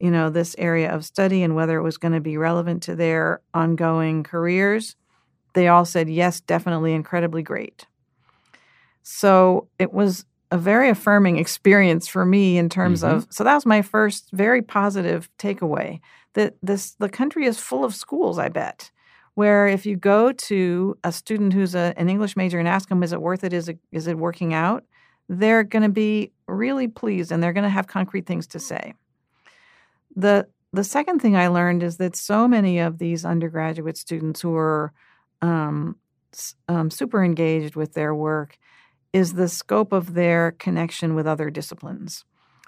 you 0.01 0.11
know 0.11 0.31
this 0.31 0.57
area 0.59 0.93
of 0.93 1.05
study 1.05 1.43
and 1.43 1.55
whether 1.55 1.79
it 1.79 1.83
was 1.83 1.99
going 1.99 2.15
to 2.15 2.21
be 2.21 2.37
relevant 2.37 2.83
to 2.85 2.97
their 2.97 3.41
ongoing 3.55 4.25
careers. 4.25 4.97
They 5.55 5.69
all 5.69 5.85
said 5.85 6.09
yes, 6.09 6.41
definitely 6.41 6.95
incredibly 6.95 7.43
great. 7.43 7.87
So 9.03 9.69
it 9.79 9.93
was 9.93 10.25
a 10.53 10.59
very 10.59 10.89
affirming 10.89 11.39
experience 11.39 12.07
for 12.07 12.25
me 12.25 12.59
in 12.59 12.69
terms 12.69 13.03
mm-hmm. 13.03 13.17
of 13.17 13.27
so 13.31 13.43
that 13.43 13.55
was 13.55 13.67
my 13.67 13.83
first 13.83 14.31
very 14.33 14.63
positive 14.63 15.29
takeaway 15.39 16.01
that 16.35 16.55
this 16.63 16.93
the 17.01 17.09
country 17.09 17.47
is 17.47 17.59
full 17.59 17.85
of 17.85 17.95
schools 17.95 18.39
i 18.39 18.49
bet 18.49 18.91
where 19.35 19.67
if 19.67 19.87
you 19.87 19.97
go 19.97 20.31
to 20.31 20.97
a 21.05 21.11
student 21.11 21.53
who's 21.53 21.75
a, 21.75 21.95
an 21.97 22.09
english 22.09 22.37
major 22.37 22.59
and 22.59 22.69
ask 22.69 22.89
them 22.89 23.03
is 23.03 23.13
it 23.13 23.21
worth 23.21 23.45
it 23.45 23.53
is 23.53 23.69
it, 23.69 23.79
is 23.91 24.07
it 24.07 24.19
working 24.19 24.55
out 24.55 24.85
they're 25.29 25.65
going 25.65 25.83
to 25.83 25.89
be 25.89 26.33
really 26.47 26.89
pleased 26.89 27.33
and 27.33 27.43
they're 27.43 27.53
going 27.53 27.65
to 27.65 27.71
have 27.71 27.87
concrete 27.87 28.27
things 28.27 28.47
to 28.49 28.59
say. 28.59 28.95
The 30.17 30.47
the 30.75 30.85
second 30.85 31.21
thing 31.21 31.37
I 31.37 31.49
learned 31.49 31.83
is 31.83 31.99
that 31.99 32.17
so 32.17 32.49
many 32.49 32.79
of 32.79 32.97
these 32.97 33.27
undergraduate 33.27 33.99
students 33.99 34.41
who 34.41 34.57
are 34.57 34.93
um, 35.43 35.97
um, 36.67 36.91
super 36.91 37.23
engaged 37.23 37.77
with 37.77 37.93
their 37.93 38.15
work 38.15 38.59
is 39.13 39.35
the 39.35 39.49
scope 39.49 39.93
of 39.93 40.15
their 40.15 40.53
connection 40.53 41.15
with 41.15 41.27
other 41.27 41.51
disciplines. 41.51 42.25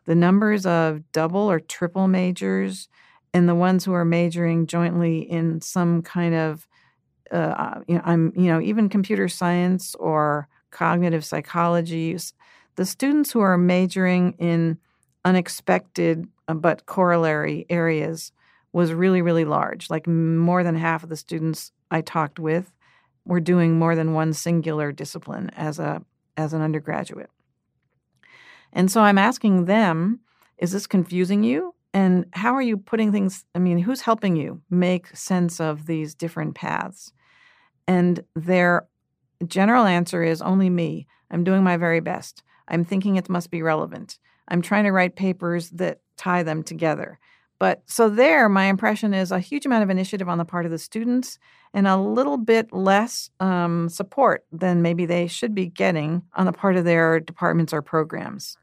The 0.07 0.15
numbers 0.15 0.67
of 0.67 1.11
double 1.13 1.51
or 1.51 1.61
triple 1.61 2.09
majors 2.09 2.89
and 3.33 3.49
the 3.49 3.55
ones 3.55 3.85
who 3.85 3.93
are 3.95 4.05
majoring 4.05 4.67
jointly 4.67 5.19
in 5.19 5.61
some 5.61 6.03
kind 6.03 6.35
of 6.35 6.69
uh, 7.33 7.37
uh 7.37 7.81
you 7.89 7.95
know 7.95 8.03
I'm 8.05 8.33
you 8.37 8.47
know 8.47 8.61
even 8.61 8.89
computer 8.89 9.29
science 9.29 9.95
or 9.97 10.49
cognitive 10.71 11.25
psychology 11.25 12.17
the 12.77 12.85
students 12.85 13.33
who 13.33 13.41
are 13.41 13.57
majoring 13.57 14.35
in 14.39 14.79
unexpected 15.25 16.27
uh, 16.49 16.55
but 16.55 16.87
corollary 16.87 17.65
areas 17.71 18.31
was 18.73 18.93
really 18.93 19.23
really 19.23 19.47
large 19.47 19.89
like 19.89 20.07
more 20.07 20.63
than 20.63 20.77
half 20.77 21.03
of 21.03 21.09
the 21.09 21.17
students 21.17 21.73
I 21.91 22.03
talked 22.03 22.39
with 22.39 22.73
were 23.25 23.41
doing 23.41 23.79
more 23.79 23.97
than 23.97 24.13
one 24.13 24.35
singular 24.35 24.93
discipline 24.93 25.51
as 25.57 25.79
a 25.79 26.05
as 26.37 26.53
an 26.53 26.63
undergraduate. 26.63 27.31
And 28.73 28.91
so 28.91 29.03
I'm 29.03 29.19
asking 29.19 29.67
them, 29.67 30.21
is 30.59 30.73
this 30.73 30.87
confusing 30.87 31.45
you? 31.45 31.75
And 31.93 32.27
how 32.33 32.55
are 32.55 32.63
you 32.63 32.77
putting 32.77 33.13
things? 33.13 33.45
I 33.55 33.61
mean, 33.61 33.79
who's 33.79 34.01
helping 34.01 34.35
you 34.35 34.63
make 34.69 35.17
sense 35.17 35.61
of 35.61 35.87
these 35.87 36.15
different 36.15 36.55
paths? 36.55 37.13
And 37.87 38.25
their 38.35 38.89
general 39.47 39.85
answer 39.85 40.23
is 40.23 40.43
only 40.43 40.71
me. 40.71 41.07
I'm 41.31 41.45
doing 41.45 41.63
my 41.63 41.77
very 41.77 42.01
best. 42.01 42.43
I'm 42.67 42.85
thinking 42.85 43.17
it 43.17 43.29
must 43.29 43.51
be 43.51 43.63
relevant. 43.63 44.19
I'm 44.49 44.63
trying 44.63 44.85
to 44.85 44.93
write 44.93 45.17
papers 45.17 45.71
that 45.71 46.01
tie 46.17 46.43
them 46.43 46.63
together. 46.63 47.19
But 47.65 47.81
so 47.87 48.11
there, 48.11 48.51
my 48.51 48.67
impression 48.67 49.15
is 49.15 49.33
a 49.33 49.39
huge 49.39 49.65
amount 49.65 49.85
of 49.85 49.89
initiative 49.89 50.29
on 50.29 50.37
the 50.37 50.45
part 50.45 50.67
of 50.67 50.71
the 50.71 50.77
students 50.77 51.39
and 51.73 51.87
a 51.87 51.97
little 51.97 52.37
bit 52.37 52.71
less 52.75 53.31
um, 53.41 53.89
support 53.89 54.45
than 54.53 54.83
maybe 54.83 55.07
they 55.07 55.27
should 55.29 55.55
be 55.55 55.69
getting 55.69 56.25
on 56.35 56.45
the 56.45 56.53
part 56.53 56.77
of 56.77 56.85
their 56.85 57.21
departments 57.21 57.73
or 57.73 57.81
programs. 57.81 58.59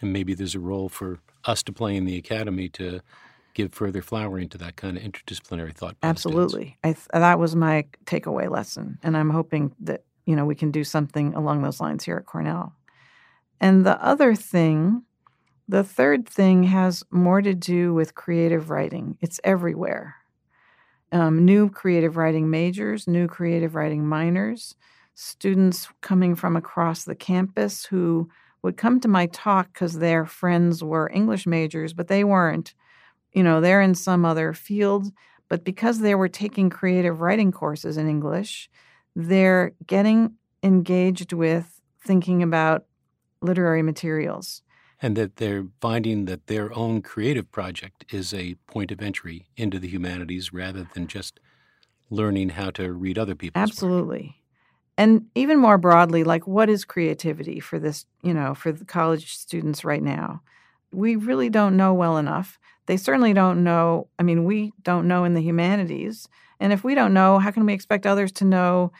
And 0.00 0.12
maybe 0.12 0.34
there's 0.34 0.54
a 0.54 0.60
role 0.60 0.88
for 0.88 1.18
us 1.46 1.64
to 1.64 1.72
play 1.72 1.96
in 1.96 2.04
the 2.04 2.16
academy 2.16 2.68
to 2.68 3.00
give 3.54 3.74
further 3.74 4.02
flowering 4.02 4.50
to 4.50 4.58
that 4.58 4.76
kind 4.76 4.96
of 4.96 5.02
interdisciplinary 5.02 5.74
thought. 5.74 5.96
Absolutely, 6.04 6.78
th- 6.84 6.96
that 7.12 7.40
was 7.40 7.56
my 7.56 7.86
takeaway 8.04 8.48
lesson, 8.48 9.00
and 9.02 9.16
I'm 9.16 9.30
hoping 9.30 9.74
that 9.80 10.04
you 10.26 10.36
know 10.36 10.44
we 10.44 10.54
can 10.54 10.70
do 10.70 10.84
something 10.84 11.34
along 11.34 11.62
those 11.62 11.80
lines 11.80 12.04
here 12.04 12.18
at 12.18 12.26
Cornell. 12.26 12.72
And 13.60 13.84
the 13.84 14.00
other 14.00 14.36
thing 14.36 15.02
the 15.68 15.82
third 15.82 16.28
thing 16.28 16.64
has 16.64 17.02
more 17.10 17.42
to 17.42 17.54
do 17.54 17.92
with 17.92 18.14
creative 18.14 18.70
writing. 18.70 19.18
It's 19.20 19.40
everywhere. 19.42 20.16
Um, 21.12 21.44
new 21.44 21.70
creative 21.70 22.16
writing 22.16 22.50
majors, 22.50 23.06
new 23.06 23.26
creative 23.26 23.74
writing 23.74 24.06
minors, 24.06 24.76
students 25.14 25.88
coming 26.00 26.34
from 26.34 26.56
across 26.56 27.04
the 27.04 27.14
campus 27.14 27.84
who 27.86 28.28
would 28.62 28.76
come 28.76 29.00
to 29.00 29.08
my 29.08 29.26
talk 29.26 29.72
because 29.72 29.98
their 29.98 30.24
friends 30.26 30.82
were 30.82 31.10
English 31.12 31.46
majors, 31.46 31.92
but 31.92 32.08
they 32.08 32.24
weren't. 32.24 32.74
You 33.32 33.42
know, 33.42 33.60
they're 33.60 33.82
in 33.82 33.94
some 33.94 34.24
other 34.24 34.52
field, 34.52 35.12
but 35.48 35.64
because 35.64 36.00
they 36.00 36.14
were 36.14 36.28
taking 36.28 36.70
creative 36.70 37.20
writing 37.20 37.52
courses 37.52 37.96
in 37.96 38.08
English, 38.08 38.68
they're 39.14 39.72
getting 39.86 40.34
engaged 40.62 41.32
with 41.32 41.80
thinking 42.04 42.42
about 42.42 42.86
literary 43.40 43.82
materials 43.82 44.62
and 45.06 45.16
that 45.16 45.36
they're 45.36 45.64
finding 45.80 46.24
that 46.24 46.48
their 46.48 46.76
own 46.76 47.00
creative 47.00 47.52
project 47.52 48.04
is 48.12 48.34
a 48.34 48.56
point 48.66 48.90
of 48.90 49.00
entry 49.00 49.46
into 49.56 49.78
the 49.78 49.86
humanities 49.86 50.52
rather 50.52 50.84
than 50.94 51.06
just 51.06 51.38
learning 52.10 52.48
how 52.48 52.70
to 52.70 52.92
read 52.92 53.16
other 53.16 53.36
people's 53.36 53.62
absolutely. 53.62 54.24
Work. 54.24 54.34
and 54.98 55.26
even 55.36 55.60
more 55.60 55.78
broadly 55.78 56.24
like 56.24 56.48
what 56.48 56.68
is 56.68 56.84
creativity 56.84 57.60
for 57.60 57.78
this 57.78 58.04
you 58.22 58.34
know 58.34 58.52
for 58.52 58.72
the 58.72 58.84
college 58.84 59.36
students 59.36 59.84
right 59.84 60.02
now? 60.02 60.42
We 60.92 61.14
really 61.14 61.50
don't 61.50 61.76
know 61.76 61.94
well 61.94 62.16
enough. 62.16 62.58
They 62.86 62.96
certainly 62.96 63.32
don't 63.32 63.62
know 63.62 64.08
i 64.18 64.24
mean 64.24 64.44
we 64.44 64.72
don't 64.82 65.06
know 65.06 65.22
in 65.22 65.34
the 65.34 65.40
humanities. 65.40 66.26
And 66.58 66.72
if 66.72 66.82
we 66.82 66.96
don't 66.96 67.14
know 67.14 67.38
how 67.38 67.52
can 67.52 67.64
we 67.64 67.74
expect 67.74 68.06
others 68.06 68.32
to 68.32 68.44
know 68.44 68.90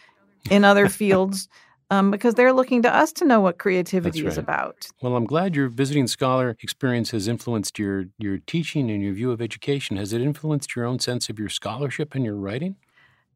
in 0.51 0.65
other 0.65 0.89
fields 1.01 1.49
um, 1.91 2.11
because 2.11 2.35
they're 2.35 2.53
looking 2.53 2.83
to 2.83 2.95
us 2.95 3.13
to 3.13 3.25
know 3.25 3.41
what 3.41 3.59
creativity 3.59 4.23
right. 4.23 4.33
is 4.33 4.39
about. 4.39 4.89
Well, 5.01 5.17
I'm 5.17 5.25
glad 5.25 5.55
your 5.55 5.69
visiting 5.69 6.07
scholar 6.07 6.57
experience 6.63 7.11
has 7.11 7.29
influenced 7.29 7.79
your 7.79 8.07
your 8.19 8.39
teaching 8.39 8.91
and 8.91 9.03
your 9.03 9.13
view 9.13 9.31
of 9.31 9.41
education. 9.41 9.97
Has 9.97 10.13
it 10.13 10.21
influenced 10.21 10.75
your 10.75 10.85
own 10.85 10.99
sense 10.99 11.29
of 11.29 11.39
your 11.39 11.49
scholarship 11.49 12.15
and 12.15 12.25
your 12.25 12.37
writing? 12.37 12.77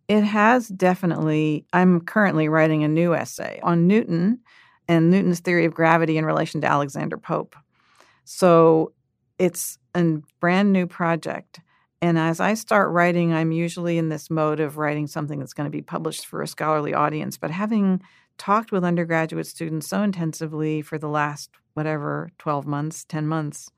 It 0.09 0.23
has 0.23 0.69
definitely. 0.69 1.65
I'm 1.73 2.01
currently 2.01 2.49
writing 2.49 2.83
a 2.83 2.89
new 2.89 3.15
essay 3.15 3.61
on 3.63 3.87
Newton 3.87 4.41
and 4.89 5.11
Newton's 5.11 5.41
theory 5.41 5.67
of 5.67 5.75
gravity 5.75 6.19
in 6.19 6.25
relation 6.25 6.61
to 6.63 6.67
Alexander 6.67 7.17
Pope. 7.17 7.55
So 8.25 8.93
it's 9.39 9.79
a 9.95 10.19
brand 10.41 10.73
new 10.73 10.87
project. 10.87 11.61
And 12.03 12.19
as 12.19 12.41
I 12.41 12.55
start 12.55 12.91
writing, 12.91 13.33
I'm 13.33 13.53
usually 13.53 13.99
in 13.99 14.09
this 14.09 14.31
mode 14.31 14.59
of 14.59 14.79
writing 14.79 15.07
something 15.07 15.39
that's 15.39 15.53
going 15.53 15.67
to 15.67 15.71
be 15.71 15.83
published 15.83 16.27
for 16.27 16.43
a 16.43 16.49
scholarly 16.49 16.95
audience. 16.95 17.37
But 17.37 17.51
having 17.51 18.03
talked 18.41 18.73
with 18.73 18.85
undergraduate 18.85 19.47
students 19.47 19.87
so 19.87 20.03
intensively 20.03 20.81
for 20.81 20.97
the 20.97 21.09
last 21.09 21.51
whatever 21.75 22.31
12 22.39 22.67
months 22.67 23.05
10 23.05 23.27
months 23.27 23.71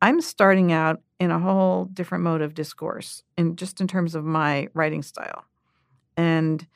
i'm 0.00 0.20
starting 0.20 0.70
out 0.70 1.00
in 1.18 1.30
a 1.30 1.38
whole 1.38 1.86
different 1.86 2.22
mode 2.24 2.40
of 2.40 2.54
discourse 2.54 3.24
in 3.36 3.56
just 3.56 3.80
in 3.80 3.86
terms 3.86 4.14
of 4.14 4.24
my 4.24 4.68
writing 4.74 5.02
style. 5.02 5.44
And 6.16 6.66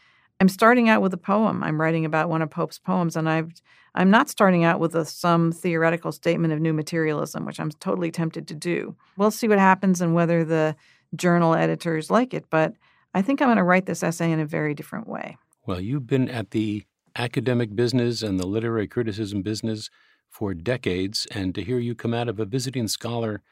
i'm 0.40 0.48
starting 0.48 0.88
out 0.88 1.02
with 1.02 1.14
a 1.14 1.18
poem. 1.18 1.62
I'm 1.62 1.80
writing 1.80 2.04
about 2.04 2.28
one 2.28 2.42
of 2.42 2.50
pope's 2.50 2.78
poems 2.78 3.16
and 3.16 3.28
i've 3.28 3.52
i'm 3.94 4.10
not 4.10 4.28
starting 4.28 4.64
out 4.64 4.80
with 4.80 4.94
a, 4.94 5.04
some 5.04 5.52
theoretical 5.52 6.12
statement 6.12 6.52
of 6.52 6.60
new 6.60 6.72
materialism 6.72 7.46
which 7.46 7.60
i'm 7.60 7.70
totally 7.70 8.10
tempted 8.10 8.46
to 8.48 8.54
do. 8.54 8.94
We'll 9.16 9.30
see 9.30 9.48
what 9.48 9.58
happens 9.58 10.00
and 10.00 10.14
whether 10.14 10.44
the 10.44 10.76
journal 11.14 11.54
editors 11.54 12.10
like 12.10 12.34
it 12.34 12.44
but 12.50 12.74
i 13.14 13.22
think 13.22 13.40
i'm 13.40 13.46
going 13.46 13.56
to 13.56 13.62
write 13.62 13.86
this 13.86 14.02
essay 14.02 14.32
in 14.32 14.40
a 14.40 14.46
very 14.46 14.74
different 14.74 15.08
way. 15.08 15.38
Well, 15.66 15.80
you've 15.80 16.06
been 16.06 16.28
at 16.28 16.50
the 16.50 16.84
academic 17.16 17.74
business 17.74 18.22
and 18.22 18.38
the 18.38 18.46
literary 18.46 18.88
criticism 18.88 19.42
business 19.42 19.90
for 20.28 20.52
decades, 20.54 21.26
and 21.30 21.54
to 21.54 21.62
hear 21.62 21.78
you 21.78 21.94
come 21.94 22.12
out 22.14 22.28
of 22.28 22.40
a 22.40 22.44
visiting 22.44 22.88
scholar 22.88 23.42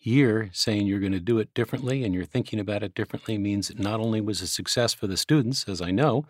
year 0.00 0.50
saying 0.52 0.86
you're 0.86 0.98
going 0.98 1.12
to 1.12 1.20
do 1.20 1.38
it 1.38 1.54
differently 1.54 2.02
and 2.02 2.12
you're 2.14 2.24
thinking 2.24 2.58
about 2.58 2.82
it 2.82 2.94
differently 2.94 3.38
means 3.38 3.70
it 3.70 3.78
not 3.78 4.00
only 4.00 4.20
was 4.20 4.42
a 4.42 4.46
success 4.46 4.92
for 4.92 5.06
the 5.06 5.16
students, 5.16 5.68
as 5.68 5.80
I 5.80 5.92
know, 5.92 6.24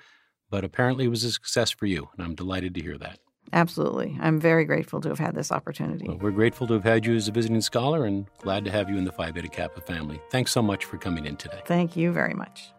but 0.51 0.65
apparently 0.65 1.07
it 1.07 1.09
was 1.09 1.25
a 1.25 1.33
success 1.33 1.71
for 1.71 1.87
you. 1.87 2.11
And 2.17 2.27
I'm 2.27 2.35
delighted 2.35 2.75
to 2.75 2.83
hear 2.83 2.99
that. 2.99 3.19
Absolutely. 3.53 4.17
I'm 4.21 4.39
very 4.39 4.65
grateful 4.65 5.01
to 5.01 5.09
have 5.09 5.19
had 5.19 5.35
this 5.35 5.51
opportunity. 5.51 6.07
Well, 6.07 6.19
we're 6.19 6.31
grateful 6.31 6.67
to 6.69 6.75
have 6.75 6.85
had 6.85 7.05
you 7.05 7.15
as 7.17 7.29
a 7.29 7.33
visiting 7.33 7.61
scholar 7.61 8.05
and 8.05 8.27
glad 8.39 8.65
to 8.67 8.71
have 8.71 8.89
you 8.89 8.97
in 8.97 9.05
the 9.05 9.13
Phi 9.13 9.31
Beta 9.31 9.49
Kappa 9.49 9.81
family. 9.81 10.21
Thanks 10.31 10.53
so 10.53 10.63
much 10.63 10.85
for 10.85 10.97
coming 10.97 11.27
in 11.27 11.37
today. 11.37 11.61
Thank 11.67 11.97
you 11.97 12.13
very 12.13 12.35
much. 12.35 12.73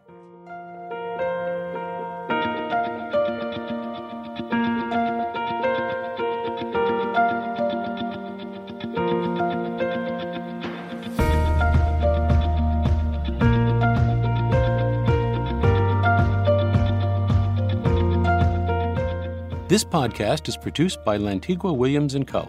This 19.73 19.83
podcast 19.83 20.47
is 20.47 20.55
produced 20.55 21.03
by 21.03 21.17
Lantigua 21.17 21.75
Williams 21.75 22.15
& 22.23 22.27
Co. 22.27 22.47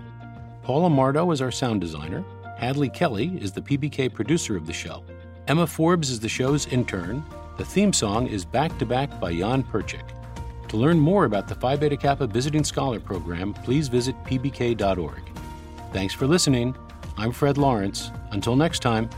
Paula 0.62 0.90
Mardo 0.90 1.32
is 1.32 1.40
our 1.40 1.50
sound 1.50 1.80
designer. 1.80 2.22
Hadley 2.58 2.90
Kelly 2.90 3.38
is 3.40 3.50
the 3.50 3.62
PBK 3.62 4.12
producer 4.12 4.58
of 4.58 4.66
the 4.66 4.74
show. 4.74 5.02
Emma 5.48 5.66
Forbes 5.66 6.10
is 6.10 6.20
the 6.20 6.28
show's 6.28 6.66
intern. 6.66 7.24
The 7.56 7.64
theme 7.64 7.94
song 7.94 8.26
is 8.26 8.44
Back 8.44 8.76
to 8.76 8.84
Back 8.84 9.18
by 9.20 9.34
Jan 9.34 9.64
Perchik. 9.64 10.06
To 10.68 10.76
learn 10.76 11.00
more 11.00 11.24
about 11.24 11.48
the 11.48 11.54
Phi 11.54 11.76
Beta 11.76 11.96
Kappa 11.96 12.26
Visiting 12.26 12.62
Scholar 12.62 13.00
Program, 13.00 13.54
please 13.54 13.88
visit 13.88 14.14
pbk.org. 14.24 15.22
Thanks 15.94 16.12
for 16.12 16.26
listening. 16.26 16.76
I'm 17.16 17.32
Fred 17.32 17.56
Lawrence. 17.56 18.10
Until 18.32 18.54
next 18.54 18.80
time. 18.80 19.08